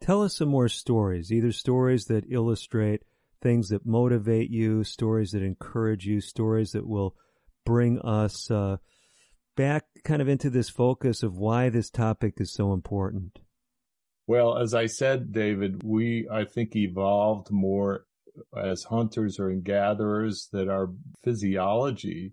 [0.00, 3.02] Tell us some more stories, either stories that illustrate
[3.40, 7.14] things that motivate you, stories that encourage you, stories that will
[7.64, 8.76] bring us uh,
[9.56, 13.38] back kind of into this focus of why this topic is so important.
[14.26, 18.06] Well, as I said, David, we, I think, evolved more
[18.56, 20.90] as hunters or gatherers that our
[21.22, 22.32] physiology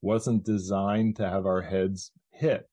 [0.00, 2.68] wasn't designed to have our heads hit.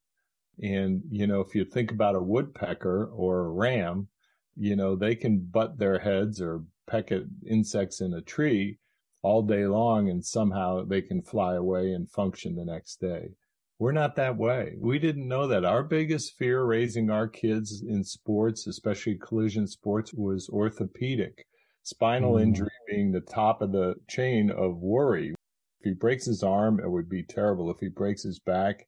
[0.61, 4.07] And, you know, if you think about a woodpecker or a ram,
[4.55, 8.77] you know, they can butt their heads or peck at insects in a tree
[9.21, 13.31] all day long and somehow they can fly away and function the next day.
[13.77, 14.75] We're not that way.
[14.79, 15.65] We didn't know that.
[15.65, 21.45] Our biggest fear raising our kids in sports, especially collision sports, was orthopedic.
[21.83, 22.43] Spinal mm.
[22.43, 25.35] injury being the top of the chain of worry.
[25.79, 27.69] If he breaks his arm, it would be terrible.
[27.69, 28.87] If he breaks his back,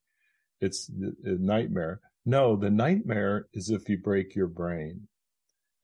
[0.62, 2.00] it's a nightmare.
[2.26, 5.08] No, the nightmare is if you break your brain.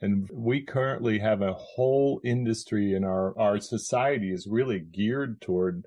[0.01, 5.86] And we currently have a whole industry in our, our society is really geared toward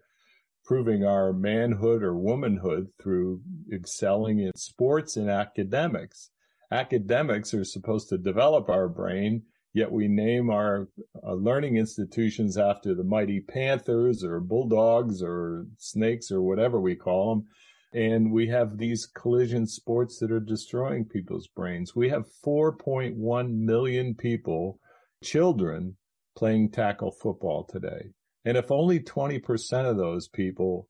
[0.67, 3.41] proving our manhood or womanhood through
[3.73, 6.31] excelling in sports and academics.
[6.73, 9.43] Academics are supposed to develop our brain,
[9.73, 10.89] yet we name our
[11.25, 17.37] uh, learning institutions after the mighty panthers or bulldogs or snakes or whatever we call
[17.37, 17.47] them.
[17.93, 21.95] And we have these collision sports that are destroying people's brains.
[21.95, 24.81] We have 4.1 million people,
[25.23, 25.97] children,
[26.37, 28.11] playing tackle football today.
[28.47, 30.89] And if only 20% of those people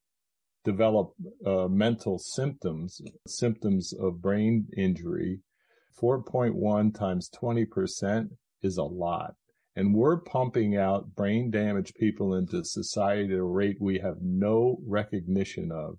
[0.62, 1.14] develop
[1.46, 5.40] uh, mental symptoms, symptoms of brain injury,
[5.98, 8.28] 4.1 times 20%
[8.62, 9.36] is a lot.
[9.74, 14.76] And we're pumping out brain damaged people into society at a rate we have no
[14.86, 15.96] recognition of.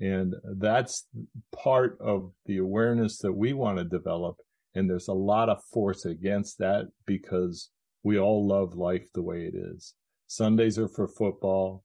[0.00, 1.06] And that's
[1.52, 4.38] part of the awareness that we want to develop.
[4.74, 7.70] And there's a lot of force against that because
[8.02, 9.94] we all love life the way it is.
[10.28, 11.84] Sundays are for football.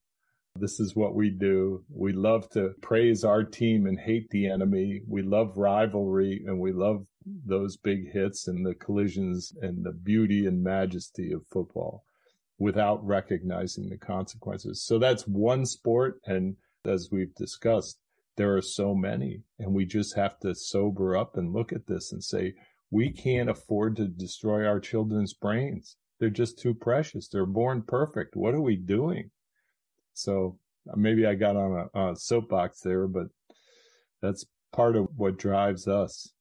[0.55, 1.85] This is what we do.
[1.89, 5.01] We love to praise our team and hate the enemy.
[5.07, 10.45] We love rivalry and we love those big hits and the collisions and the beauty
[10.45, 12.03] and majesty of football
[12.59, 14.83] without recognizing the consequences.
[14.85, 16.19] So that's one sport.
[16.25, 17.97] And as we've discussed,
[18.35, 22.11] there are so many and we just have to sober up and look at this
[22.11, 22.55] and say,
[22.91, 25.95] we can't afford to destroy our children's brains.
[26.20, 27.28] They're just too precious.
[27.28, 28.36] They're born perfect.
[28.36, 29.32] What are we doing?
[30.14, 30.57] So
[30.95, 33.28] maybe I got on a, a soapbox there, but
[34.22, 36.32] that's part of what drives us.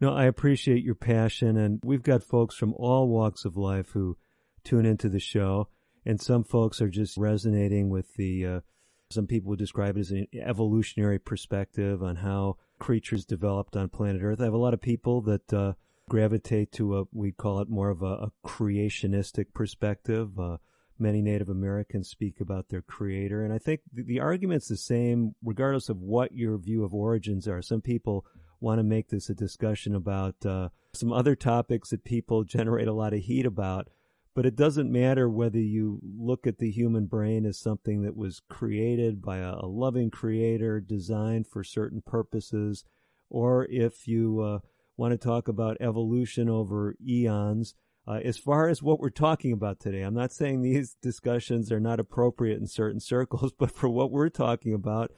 [0.00, 4.18] No, I appreciate your passion, and we've got folks from all walks of life who
[4.62, 5.68] tune into the show,
[6.04, 8.46] and some folks are just resonating with the.
[8.46, 8.60] Uh,
[9.10, 14.20] some people would describe it as an evolutionary perspective on how creatures developed on planet
[14.22, 14.40] Earth.
[14.40, 15.72] I have a lot of people that uh,
[16.08, 20.38] gravitate to a we call it more of a, a creationistic perspective.
[20.38, 20.58] Uh,
[20.98, 23.44] many Native Americans speak about their creator.
[23.44, 27.46] And I think the, the, argument's the same regardless of what your view of origins
[27.46, 27.60] are.
[27.60, 28.24] Some people
[28.60, 32.94] want to make this a discussion about uh, some other topics that people generate a
[32.94, 33.88] lot of heat about.
[34.34, 38.42] But it doesn't matter whether you look at the human brain as something that was
[38.50, 42.84] created by a, a loving creator, designed for certain purposes,
[43.30, 44.58] or if you uh,
[44.96, 47.74] want to talk about evolution over eons
[48.08, 51.80] uh, as far as what we're talking about today, I'm not saying these discussions are
[51.80, 55.10] not appropriate in certain circles, but for what we're talking about,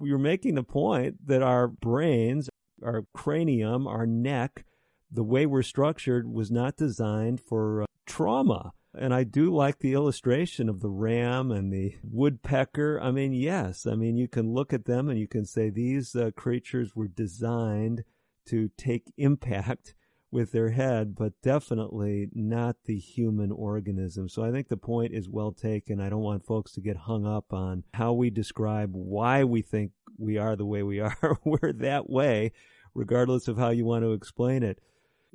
[0.00, 2.48] you're making the point that our brains,
[2.82, 4.64] our cranium, our neck,
[5.10, 8.72] the way we're structured was not designed for uh, trauma.
[8.94, 12.98] And I do like the illustration of the ram and the woodpecker.
[13.00, 16.16] I mean, yes, I mean, you can look at them and you can say these
[16.16, 18.04] uh, creatures were designed
[18.46, 19.94] to take impact
[20.30, 24.30] with their head, but definitely not the human organism.
[24.30, 26.00] So I think the point is well taken.
[26.00, 29.92] I don't want folks to get hung up on how we describe why we think
[30.18, 31.38] we are the way we are.
[31.44, 32.52] We're that way,
[32.94, 34.80] regardless of how you want to explain it.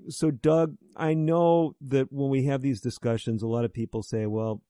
[0.10, 4.26] So, Doug, I know that when we have these discussions, a lot of people say,
[4.26, 4.62] well,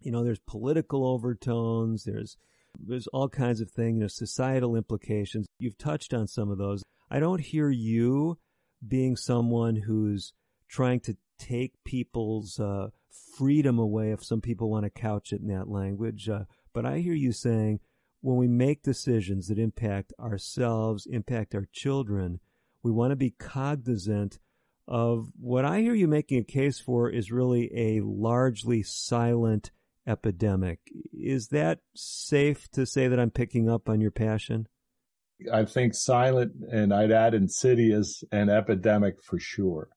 [0.00, 2.36] you know, there's political overtones, there's
[2.78, 5.46] there's all kinds of things, you know, societal implications.
[5.58, 6.82] You've touched on some of those.
[7.10, 8.38] I don't hear you
[8.86, 10.32] being someone who's
[10.68, 12.88] trying to take people's uh,
[13.36, 16.28] freedom away, if some people want to couch it in that language.
[16.28, 17.80] Uh, but I hear you saying
[18.20, 22.40] when we make decisions that impact ourselves, impact our children,
[22.82, 24.38] we want to be cognizant
[24.88, 29.70] of what I hear you making a case for is really a largely silent
[30.06, 30.78] epidemic.
[31.12, 34.68] Is that safe to say that I'm picking up on your passion?
[35.52, 39.88] I think silent and I'd add insidious and epidemic for sure.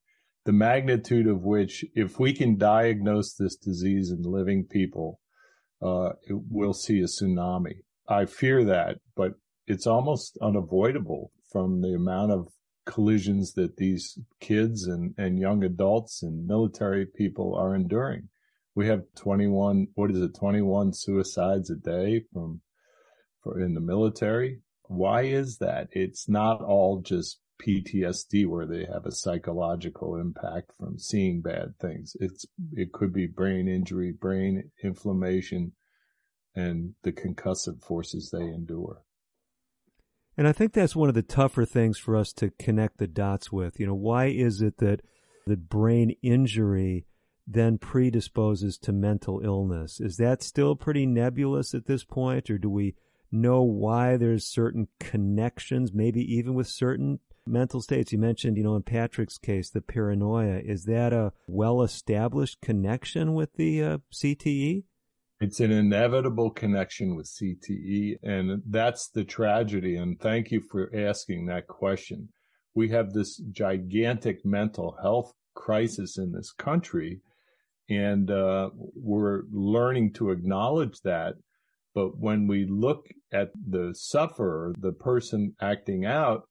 [0.45, 5.19] The magnitude of which, if we can diagnose this disease in living people,
[5.81, 7.81] uh, we'll see a tsunami.
[8.07, 9.33] I fear that, but
[9.67, 12.47] it's almost unavoidable from the amount of
[12.85, 18.29] collisions that these kids and, and young adults and military people are enduring.
[18.75, 22.61] We have 21, what is it, 21 suicides a day from,
[23.43, 24.61] for in the military.
[24.89, 25.89] Why is that?
[25.91, 32.17] It's not all just PTSD where they have a psychological impact from seeing bad things.
[32.19, 32.81] It's, mm-hmm.
[32.81, 35.73] it could be brain injury, brain inflammation,
[36.55, 39.03] and the concussive forces they endure.
[40.35, 43.51] And I think that's one of the tougher things for us to connect the dots
[43.51, 43.79] with.
[43.79, 45.01] You know, why is it that
[45.45, 47.05] that brain injury
[47.45, 49.99] then predisposes to mental illness?
[49.99, 52.95] Is that still pretty nebulous at this point, or do we
[53.31, 58.11] know why there's certain connections, maybe even with certain mental states.
[58.11, 60.59] You mentioned, you know, in Patrick's case, the paranoia.
[60.63, 64.83] Is that a well established connection with the uh, CTE?
[65.41, 68.17] It's an inevitable connection with CTE.
[68.23, 69.95] And that's the tragedy.
[69.95, 72.29] And thank you for asking that question.
[72.75, 77.21] We have this gigantic mental health crisis in this country.
[77.89, 81.35] And uh, we're learning to acknowledge that
[81.93, 86.43] but when we look at the sufferer, the person acting out,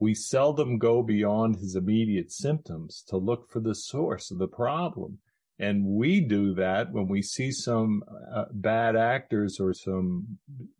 [0.00, 5.18] we seldom go beyond his immediate symptoms to look for the source of the problem.
[5.58, 10.38] And we do that when we see some uh, bad actors or some,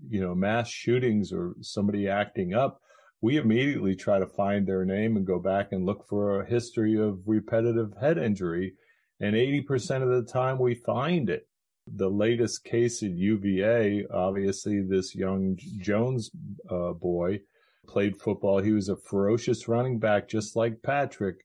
[0.08, 2.80] you know, mass shootings or somebody acting up.
[3.20, 6.96] We immediately try to find their name and go back and look for a history
[6.96, 8.74] of repetitive head injury.
[9.18, 11.48] And 80% of the time we find it
[11.94, 16.30] the latest case at UVA, obviously, this young Jones
[16.70, 17.40] uh, boy
[17.86, 18.60] played football.
[18.60, 21.36] He was a ferocious running back, just like Patrick,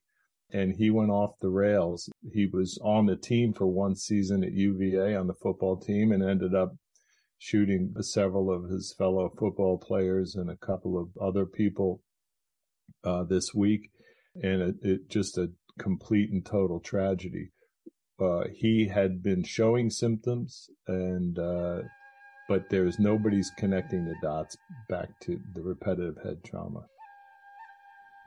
[0.51, 2.09] and he went off the rails.
[2.31, 6.23] He was on the team for one season at UVA on the football team and
[6.23, 6.75] ended up
[7.39, 12.01] shooting several of his fellow football players and a couple of other people
[13.03, 13.89] uh, this week,
[14.41, 17.51] and it, it, just a complete and total tragedy.
[18.23, 21.81] Uh, he had been showing symptoms, and uh,
[22.47, 24.55] but there's nobody's connecting the dots
[24.87, 26.85] back to the repetitive head trauma.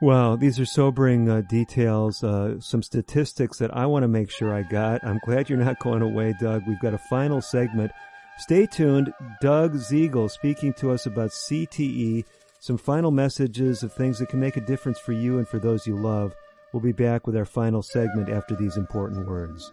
[0.03, 4.53] Wow, these are sobering uh, details, uh, some statistics that I want to make sure
[4.53, 5.03] I got.
[5.03, 6.65] I'm glad you're not going away, Doug.
[6.69, 7.93] We've got a final segment.
[8.37, 9.11] Stay tuned.
[9.41, 12.27] Doug Zegel speaking to us about CTE,
[12.61, 15.87] some final messages of things that can make a difference for you and for those
[15.87, 16.35] you love.
[16.73, 19.73] We'll be back with our final segment after these important words.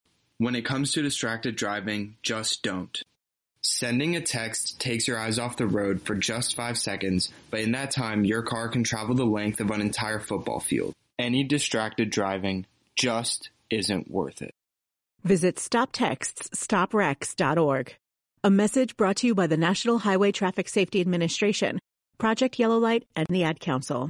[0.41, 2.99] When it comes to distracted driving, just don't.
[3.61, 7.73] Sending a text takes your eyes off the road for just five seconds, but in
[7.73, 10.95] that time, your car can travel the length of an entire football field.
[11.19, 12.65] Any distracted driving
[12.95, 14.55] just isn't worth it.
[15.23, 17.95] Visit StopTextsStopWrecks.org.
[18.43, 21.77] A message brought to you by the National Highway Traffic Safety Administration,
[22.17, 24.09] Project Yellow Light, and the Ad Council.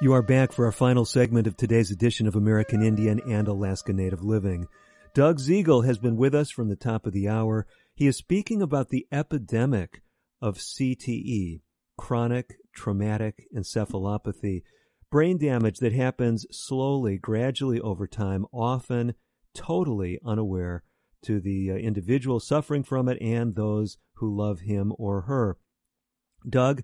[0.00, 3.92] You are back for our final segment of today's edition of American Indian and Alaska
[3.92, 4.66] Native Living.
[5.14, 7.64] Doug Zegel has been with us from the top of the hour.
[7.94, 10.02] He is speaking about the epidemic
[10.42, 11.60] of CTE,
[11.96, 14.62] chronic traumatic encephalopathy,
[15.12, 19.14] brain damage that happens slowly, gradually over time, often
[19.54, 20.82] totally unaware
[21.22, 25.56] to the uh, individual suffering from it and those who love him or her.
[26.46, 26.82] Doug,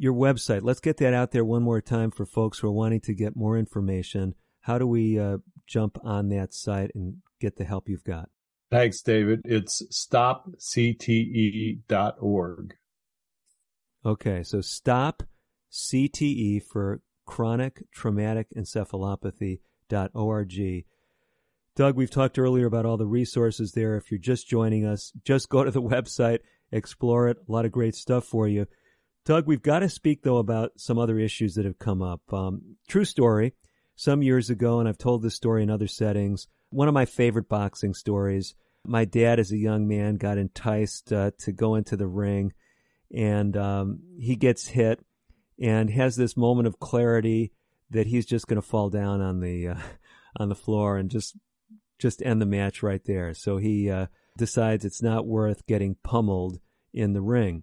[0.00, 3.02] your website, let's get that out there one more time for folks who are wanting
[3.02, 4.34] to get more information.
[4.62, 5.36] How do we uh,
[5.66, 8.30] jump on that site and get the help you've got?
[8.70, 9.42] Thanks, David.
[9.44, 12.74] It's stopcte.org.
[14.06, 15.22] Okay, so stop
[15.70, 20.84] CTE for chronic traumatic encephalopathy.org.
[21.76, 23.96] Doug, we've talked earlier about all the resources there.
[23.96, 26.38] If you're just joining us, just go to the website,
[26.72, 27.36] explore it.
[27.46, 28.66] A lot of great stuff for you.
[29.30, 32.20] Doug, we've got to speak though about some other issues that have come up.
[32.32, 33.54] Um, true story.
[33.94, 37.48] Some years ago, and I've told this story in other settings, one of my favorite
[37.48, 38.56] boxing stories.
[38.84, 42.54] My dad, as a young man, got enticed uh, to go into the ring
[43.14, 44.98] and um, he gets hit
[45.62, 47.52] and has this moment of clarity
[47.90, 49.78] that he's just going to fall down on the uh,
[50.40, 51.36] on the floor and just
[52.00, 53.32] just end the match right there.
[53.34, 54.06] So he uh,
[54.36, 56.58] decides it's not worth getting pummeled
[56.92, 57.62] in the ring.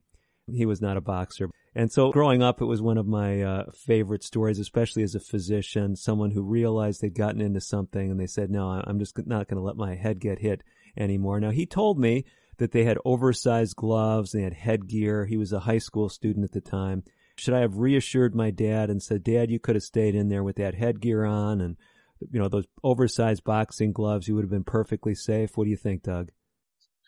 [0.52, 1.50] He was not a boxer.
[1.76, 5.20] And so growing up, it was one of my uh, favorite stories, especially as a
[5.20, 9.48] physician, someone who realized they'd gotten into something and they said, no, I'm just not
[9.48, 10.64] going to let my head get hit
[10.98, 11.39] anymore.
[11.39, 12.26] Now he told me
[12.58, 15.26] that they had oversized gloves, they had headgear.
[15.26, 17.04] He was a high school student at the time.
[17.36, 20.43] Should I have reassured my dad and said, Dad, you could have stayed in there
[20.43, 21.78] with that headgear on and,
[22.32, 25.56] you know, those oversized boxing gloves, you would have been perfectly safe.
[25.56, 26.32] What do you think, Doug?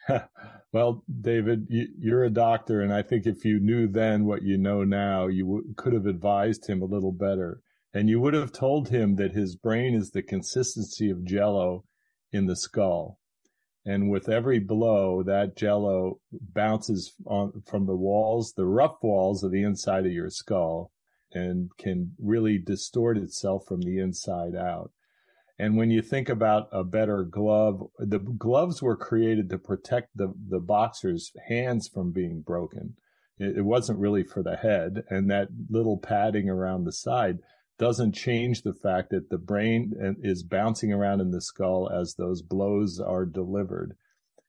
[0.73, 4.57] well, David, you, are a doctor, and I think if you knew then what you
[4.57, 7.61] know now, you could have advised him a little better.
[7.93, 11.85] And you would have told him that his brain is the consistency of jello
[12.31, 13.19] in the skull.
[13.85, 19.51] And with every blow, that jello bounces on, from the walls, the rough walls of
[19.51, 20.91] the inside of your skull,
[21.31, 24.91] and can really distort itself from the inside out.
[25.61, 30.33] And when you think about a better glove, the gloves were created to protect the,
[30.49, 32.95] the boxer's hands from being broken.
[33.37, 35.03] It, it wasn't really for the head.
[35.09, 37.39] And that little padding around the side
[37.77, 42.13] doesn't change the fact that the brain uh, is bouncing around in the skull as
[42.13, 43.97] those blows are delivered.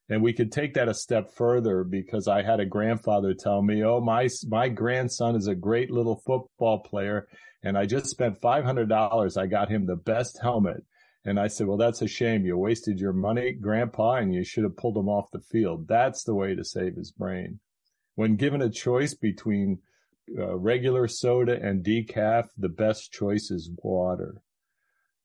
[0.09, 3.81] And we could take that a step further because I had a grandfather tell me,
[3.83, 7.27] "Oh, my my grandson is a great little football player,
[7.63, 9.37] and I just spent five hundred dollars.
[9.37, 10.83] I got him the best helmet."
[11.23, 12.45] And I said, well, that's a shame.
[12.45, 15.87] You wasted your money, grandpa, and you should have pulled him off the field.
[15.87, 17.59] That's the way to save his brain.
[18.15, 19.79] When given a choice between
[20.37, 24.41] uh, regular soda and decaf, the best choice is water.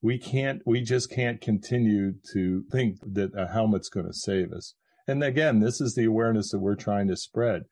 [0.01, 4.75] We can't, we just can't continue to think that a helmet's going to save us.
[5.07, 7.63] And again, this is the awareness that we're trying to spread.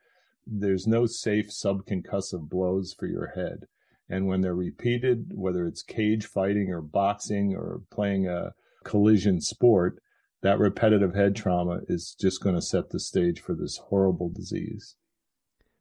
[0.48, 3.68] There's no safe subconcussive blows for your head.
[4.10, 8.54] And when they're repeated, whether it's cage fighting or boxing or playing a
[8.84, 10.00] collision sport,
[10.42, 14.96] that repetitive head trauma is just going to set the stage for this horrible disease.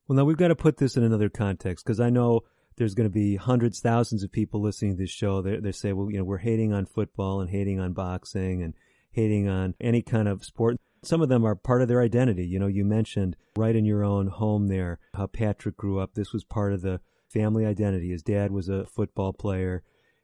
[0.09, 2.41] Well, now we've got to put this in another context because I know
[2.77, 5.43] there's going to be hundreds, thousands of people listening to this show.
[5.43, 8.75] They, they say, well, you know, we're hating on football and hating on boxing and
[9.13, 10.77] hating on any kind of sport.
[11.03, 12.47] Some of them are part of their identity.
[12.47, 16.15] You know, you mentioned right in your own home there how Patrick grew up.
[16.15, 17.01] This was part of the
[17.35, 18.11] family identity.
[18.11, 19.83] His dad was a football player.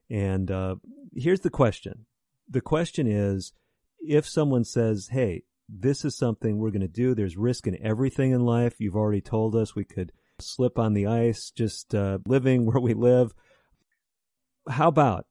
[0.09, 0.77] And uh,
[1.15, 2.07] here's the question
[2.49, 3.53] the question is
[4.01, 8.33] if someone says, hey, this is something we're going to do, there's risk in everything
[8.33, 8.81] in life.
[8.81, 12.95] You've already told us we could slip on the ice just uh, living where we
[12.95, 13.33] live.
[14.69, 15.27] How about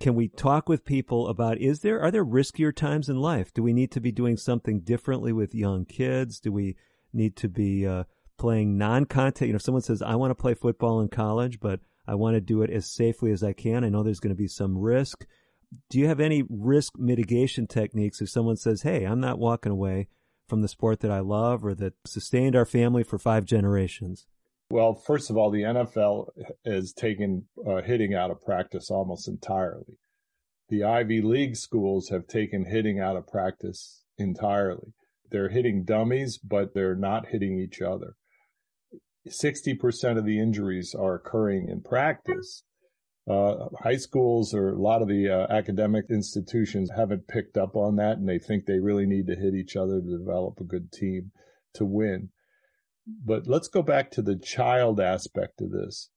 [0.00, 3.52] can we talk with people about is there are there riskier times in life?
[3.54, 6.40] Do we need to be doing something differently with young kids?
[6.40, 6.76] Do we
[7.12, 8.04] need to be uh,
[8.38, 9.46] playing non-contact.
[9.46, 12.34] You know, if someone says, I want to play football in college, but I want
[12.34, 13.84] to do it as safely as I can.
[13.84, 15.26] I know there's going to be some risk.
[15.90, 20.08] Do you have any risk mitigation techniques if someone says, Hey, I'm not walking away
[20.48, 24.26] from the sport that I love or that sustained our family for five generations?
[24.70, 26.28] Well, first of all, the NFL
[26.64, 29.98] has taken uh, hitting out of practice almost entirely.
[30.68, 34.92] The Ivy League schools have taken hitting out of practice entirely.
[35.30, 38.14] They're hitting dummies, but they're not hitting each other.
[39.30, 42.64] 60% of the injuries are occurring in practice.
[43.28, 47.96] Uh, high schools or a lot of the uh, academic institutions haven't picked up on
[47.96, 50.90] that and they think they really need to hit each other to develop a good
[50.90, 51.30] team
[51.74, 52.30] to win.
[53.06, 56.10] But let's go back to the child aspect of this.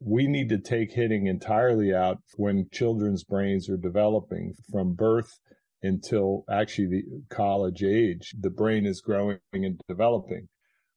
[0.00, 5.38] We need to take hitting entirely out when children's brains are developing from birth
[5.82, 8.34] until actually the college age.
[8.38, 10.48] The brain is growing and developing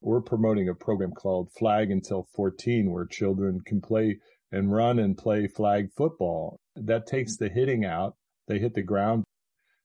[0.02, 4.20] we're promoting a program called Flag Until 14, where children can play
[4.52, 6.60] and run and play flag football.
[6.76, 8.16] That takes the hitting out.
[8.48, 9.26] They hit the ground,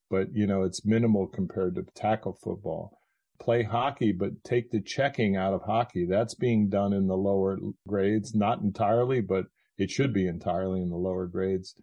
[0.09, 2.97] but you know, it's minimal compared to tackle football.
[3.39, 6.05] Play hockey, but take the checking out of hockey.
[6.05, 7.57] That's being done in the lower
[7.87, 9.45] grades, not entirely, but
[9.77, 11.75] it should be entirely in the lower grades.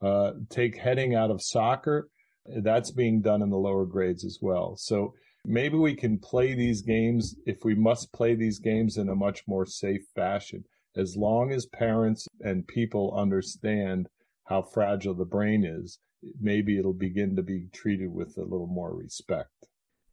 [0.00, 2.08] Uh, take heading out of soccer.
[2.46, 4.76] That's being done in the lower grades as well.
[4.76, 5.14] So
[5.44, 9.42] maybe we can play these games if we must play these games in a much
[9.46, 10.64] more safe fashion.
[10.96, 14.08] As long as parents and people understand
[14.44, 15.98] how fragile the brain is,
[16.40, 19.48] maybe it'll begin to be treated with a little more respect.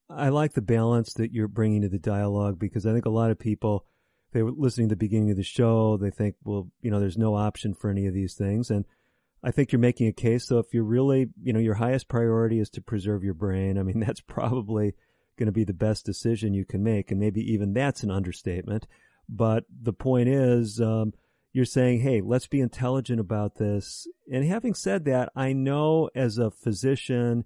[0.09, 3.29] I like the balance that you're bringing to the dialogue because I think a lot
[3.29, 3.85] of people,
[4.31, 7.17] they were listening to the beginning of the show, they think, well, you know, there's
[7.17, 8.71] no option for any of these things.
[8.71, 8.85] And
[9.43, 10.47] I think you're making a case.
[10.47, 13.83] So if you're really, you know, your highest priority is to preserve your brain, I
[13.83, 14.95] mean, that's probably
[15.39, 17.09] going to be the best decision you can make.
[17.09, 18.85] And maybe even that's an understatement.
[19.27, 21.13] But the point is, um,
[21.53, 24.07] you're saying, hey, let's be intelligent about this.
[24.31, 27.45] And having said that, I know as a physician,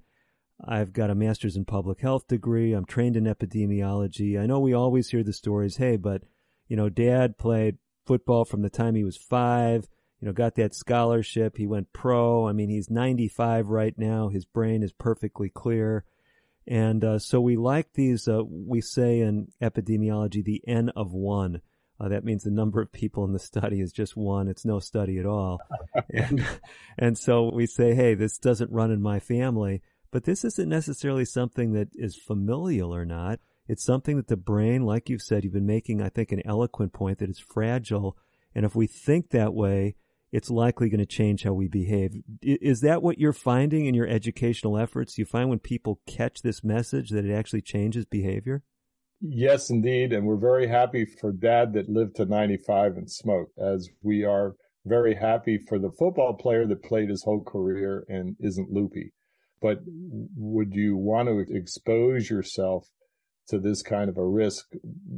[0.66, 2.74] I've got a master's in public health degree.
[2.74, 4.39] I'm trained in epidemiology.
[4.39, 6.24] I know we always hear the stories, hey, but
[6.68, 9.88] you know, dad played football from the time he was five,
[10.20, 11.58] you know, got that scholarship.
[11.58, 12.48] He went pro.
[12.48, 14.30] I mean, he's 95 right now.
[14.30, 16.06] His brain is perfectly clear.
[16.68, 21.61] And uh, so we like these, uh, we say in epidemiology, the N of one.
[21.99, 24.47] Uh, that means the number of people in the study is just one.
[24.47, 25.59] It's no study at all.
[26.14, 26.45] and,
[26.97, 29.82] and so we say, hey, this doesn't run in my family.
[30.11, 33.39] But this isn't necessarily something that is familial or not.
[33.68, 36.93] It's something that the brain, like you've said, you've been making, I think, an eloquent
[36.93, 38.18] point that it's fragile.
[38.53, 39.95] And if we think that way,
[40.34, 42.15] it's likely going to change how we behave.
[42.41, 45.19] Is that what you're finding in your educational efforts?
[45.19, 48.63] You find when people catch this message that it actually changes behavior?
[49.21, 50.11] Yes, indeed.
[50.11, 54.55] And we're very happy for dad that lived to 95 and smoked, as we are
[54.86, 59.13] very happy for the football player that played his whole career and isn't loopy.
[59.61, 62.88] But would you want to expose yourself
[63.49, 64.65] to this kind of a risk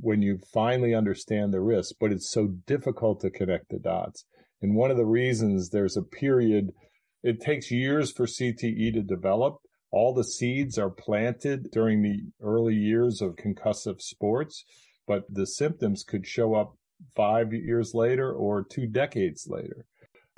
[0.02, 1.96] when you finally understand the risk?
[2.02, 4.26] But it's so difficult to connect the dots.
[4.66, 6.74] And one of the reasons there's a period,
[7.22, 9.58] it takes years for CTE to develop.
[9.92, 14.66] All the seeds are planted during the early years of concussive sports,
[15.06, 16.76] but the symptoms could show up
[17.16, 19.86] five years later or two decades later.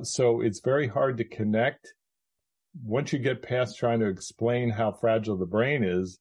[0.03, 1.93] So it's very hard to connect.
[2.83, 6.19] Once you get past trying to explain how fragile the brain is,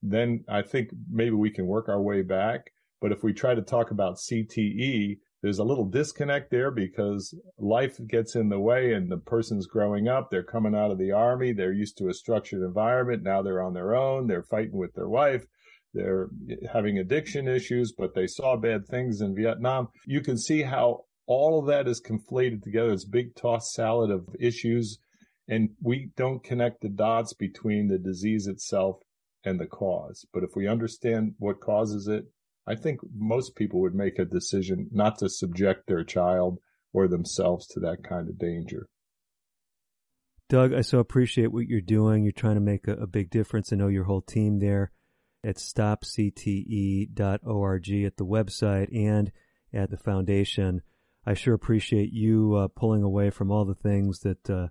[0.00, 2.70] then I think maybe we can work our way back.
[3.00, 7.98] But if we try to talk about CTE, there's a little disconnect there because life
[8.08, 10.30] gets in the way and the person's growing up.
[10.30, 11.52] They're coming out of the army.
[11.52, 13.22] They're used to a structured environment.
[13.22, 14.26] Now they're on their own.
[14.26, 15.46] They're fighting with their wife.
[15.94, 16.28] They're
[16.72, 19.88] having addiction issues, but they saw bad things in Vietnam.
[20.06, 22.92] You can see how all of that is conflated together.
[22.92, 24.98] It's a big toss salad of issues.
[25.46, 28.96] And we don't connect the dots between the disease itself
[29.44, 30.26] and the cause.
[30.32, 32.24] But if we understand what causes it,
[32.68, 36.58] I think most people would make a decision not to subject their child
[36.92, 38.88] or themselves to that kind of danger.
[40.50, 42.24] Doug, I so appreciate what you're doing.
[42.24, 43.72] You're trying to make a, a big difference.
[43.72, 44.92] I know your whole team there
[45.42, 47.08] at stopcte.org
[47.90, 49.32] at the website and
[49.72, 50.82] at the foundation.
[51.24, 54.68] I sure appreciate you uh, pulling away from all the things that uh,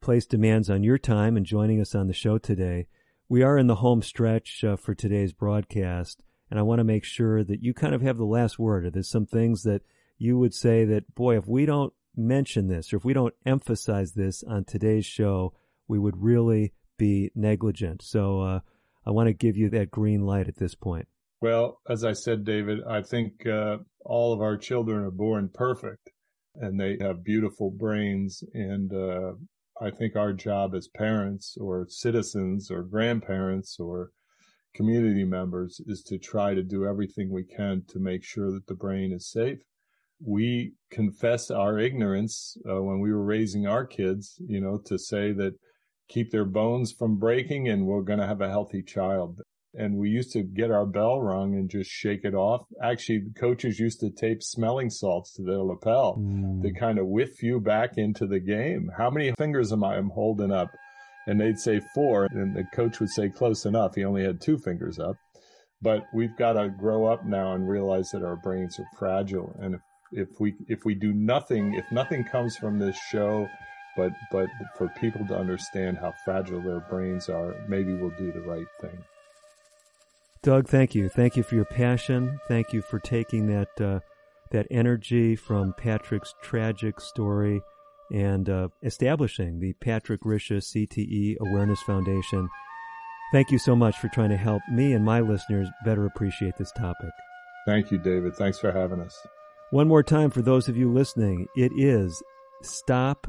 [0.00, 2.86] place demands on your time and joining us on the show today.
[3.28, 7.04] We are in the home stretch uh, for today's broadcast and I want to make
[7.04, 8.92] sure that you kind of have the last word.
[8.92, 9.82] There's some things that
[10.18, 14.12] you would say that, boy, if we don't mention this or if we don't emphasize
[14.12, 15.54] this on today's show,
[15.86, 18.02] we would really be negligent.
[18.02, 18.60] So uh,
[19.06, 21.06] I want to give you that green light at this point.
[21.40, 26.10] Well, as I said, David, I think uh, all of our children are born perfect
[26.56, 28.42] and they have beautiful brains.
[28.52, 29.32] And uh,
[29.80, 34.10] I think our job as parents or citizens or grandparents or
[34.78, 38.76] community members is to try to do everything we can to make sure that the
[38.76, 39.58] brain is safe.
[40.24, 45.32] We confess our ignorance uh, when we were raising our kids, you know, to say
[45.32, 45.54] that
[46.08, 49.40] keep their bones from breaking and we're going to have a healthy child.
[49.74, 52.62] And we used to get our bell rung and just shake it off.
[52.82, 56.62] Actually, coaches used to tape smelling salts to their lapel mm.
[56.62, 58.90] to kind of whiff you back into the game.
[58.96, 60.68] How many fingers am I am holding up?
[61.28, 63.94] And they'd say four, and the coach would say close enough.
[63.94, 65.14] He only had two fingers up.
[65.82, 69.54] But we've got to grow up now and realize that our brains are fragile.
[69.60, 73.46] And if, if we if we do nothing, if nothing comes from this show,
[73.96, 78.40] but but for people to understand how fragile their brains are, maybe we'll do the
[78.40, 78.98] right thing.
[80.42, 81.08] Doug, thank you.
[81.08, 82.40] Thank you for your passion.
[82.48, 84.00] Thank you for taking that uh,
[84.50, 87.60] that energy from Patrick's tragic story
[88.10, 92.48] and uh, establishing the Patrick Risha CTE Awareness Foundation.
[93.32, 96.72] Thank you so much for trying to help me and my listeners better appreciate this
[96.72, 97.10] topic.
[97.66, 98.34] Thank you, David.
[98.34, 99.14] Thanks for having us.
[99.70, 102.22] One more time for those of you listening, it is
[102.64, 103.28] stopcte.org.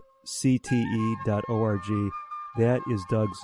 [2.57, 3.39] That is Doug's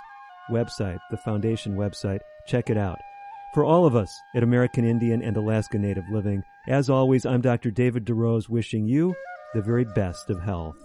[0.50, 2.20] website, the foundation website.
[2.48, 3.00] Check it out.
[3.54, 7.72] For all of us at American Indian and Alaska Native Living, as always, I'm Dr.
[7.72, 9.14] David DeRose wishing you
[9.54, 10.85] the very best of health.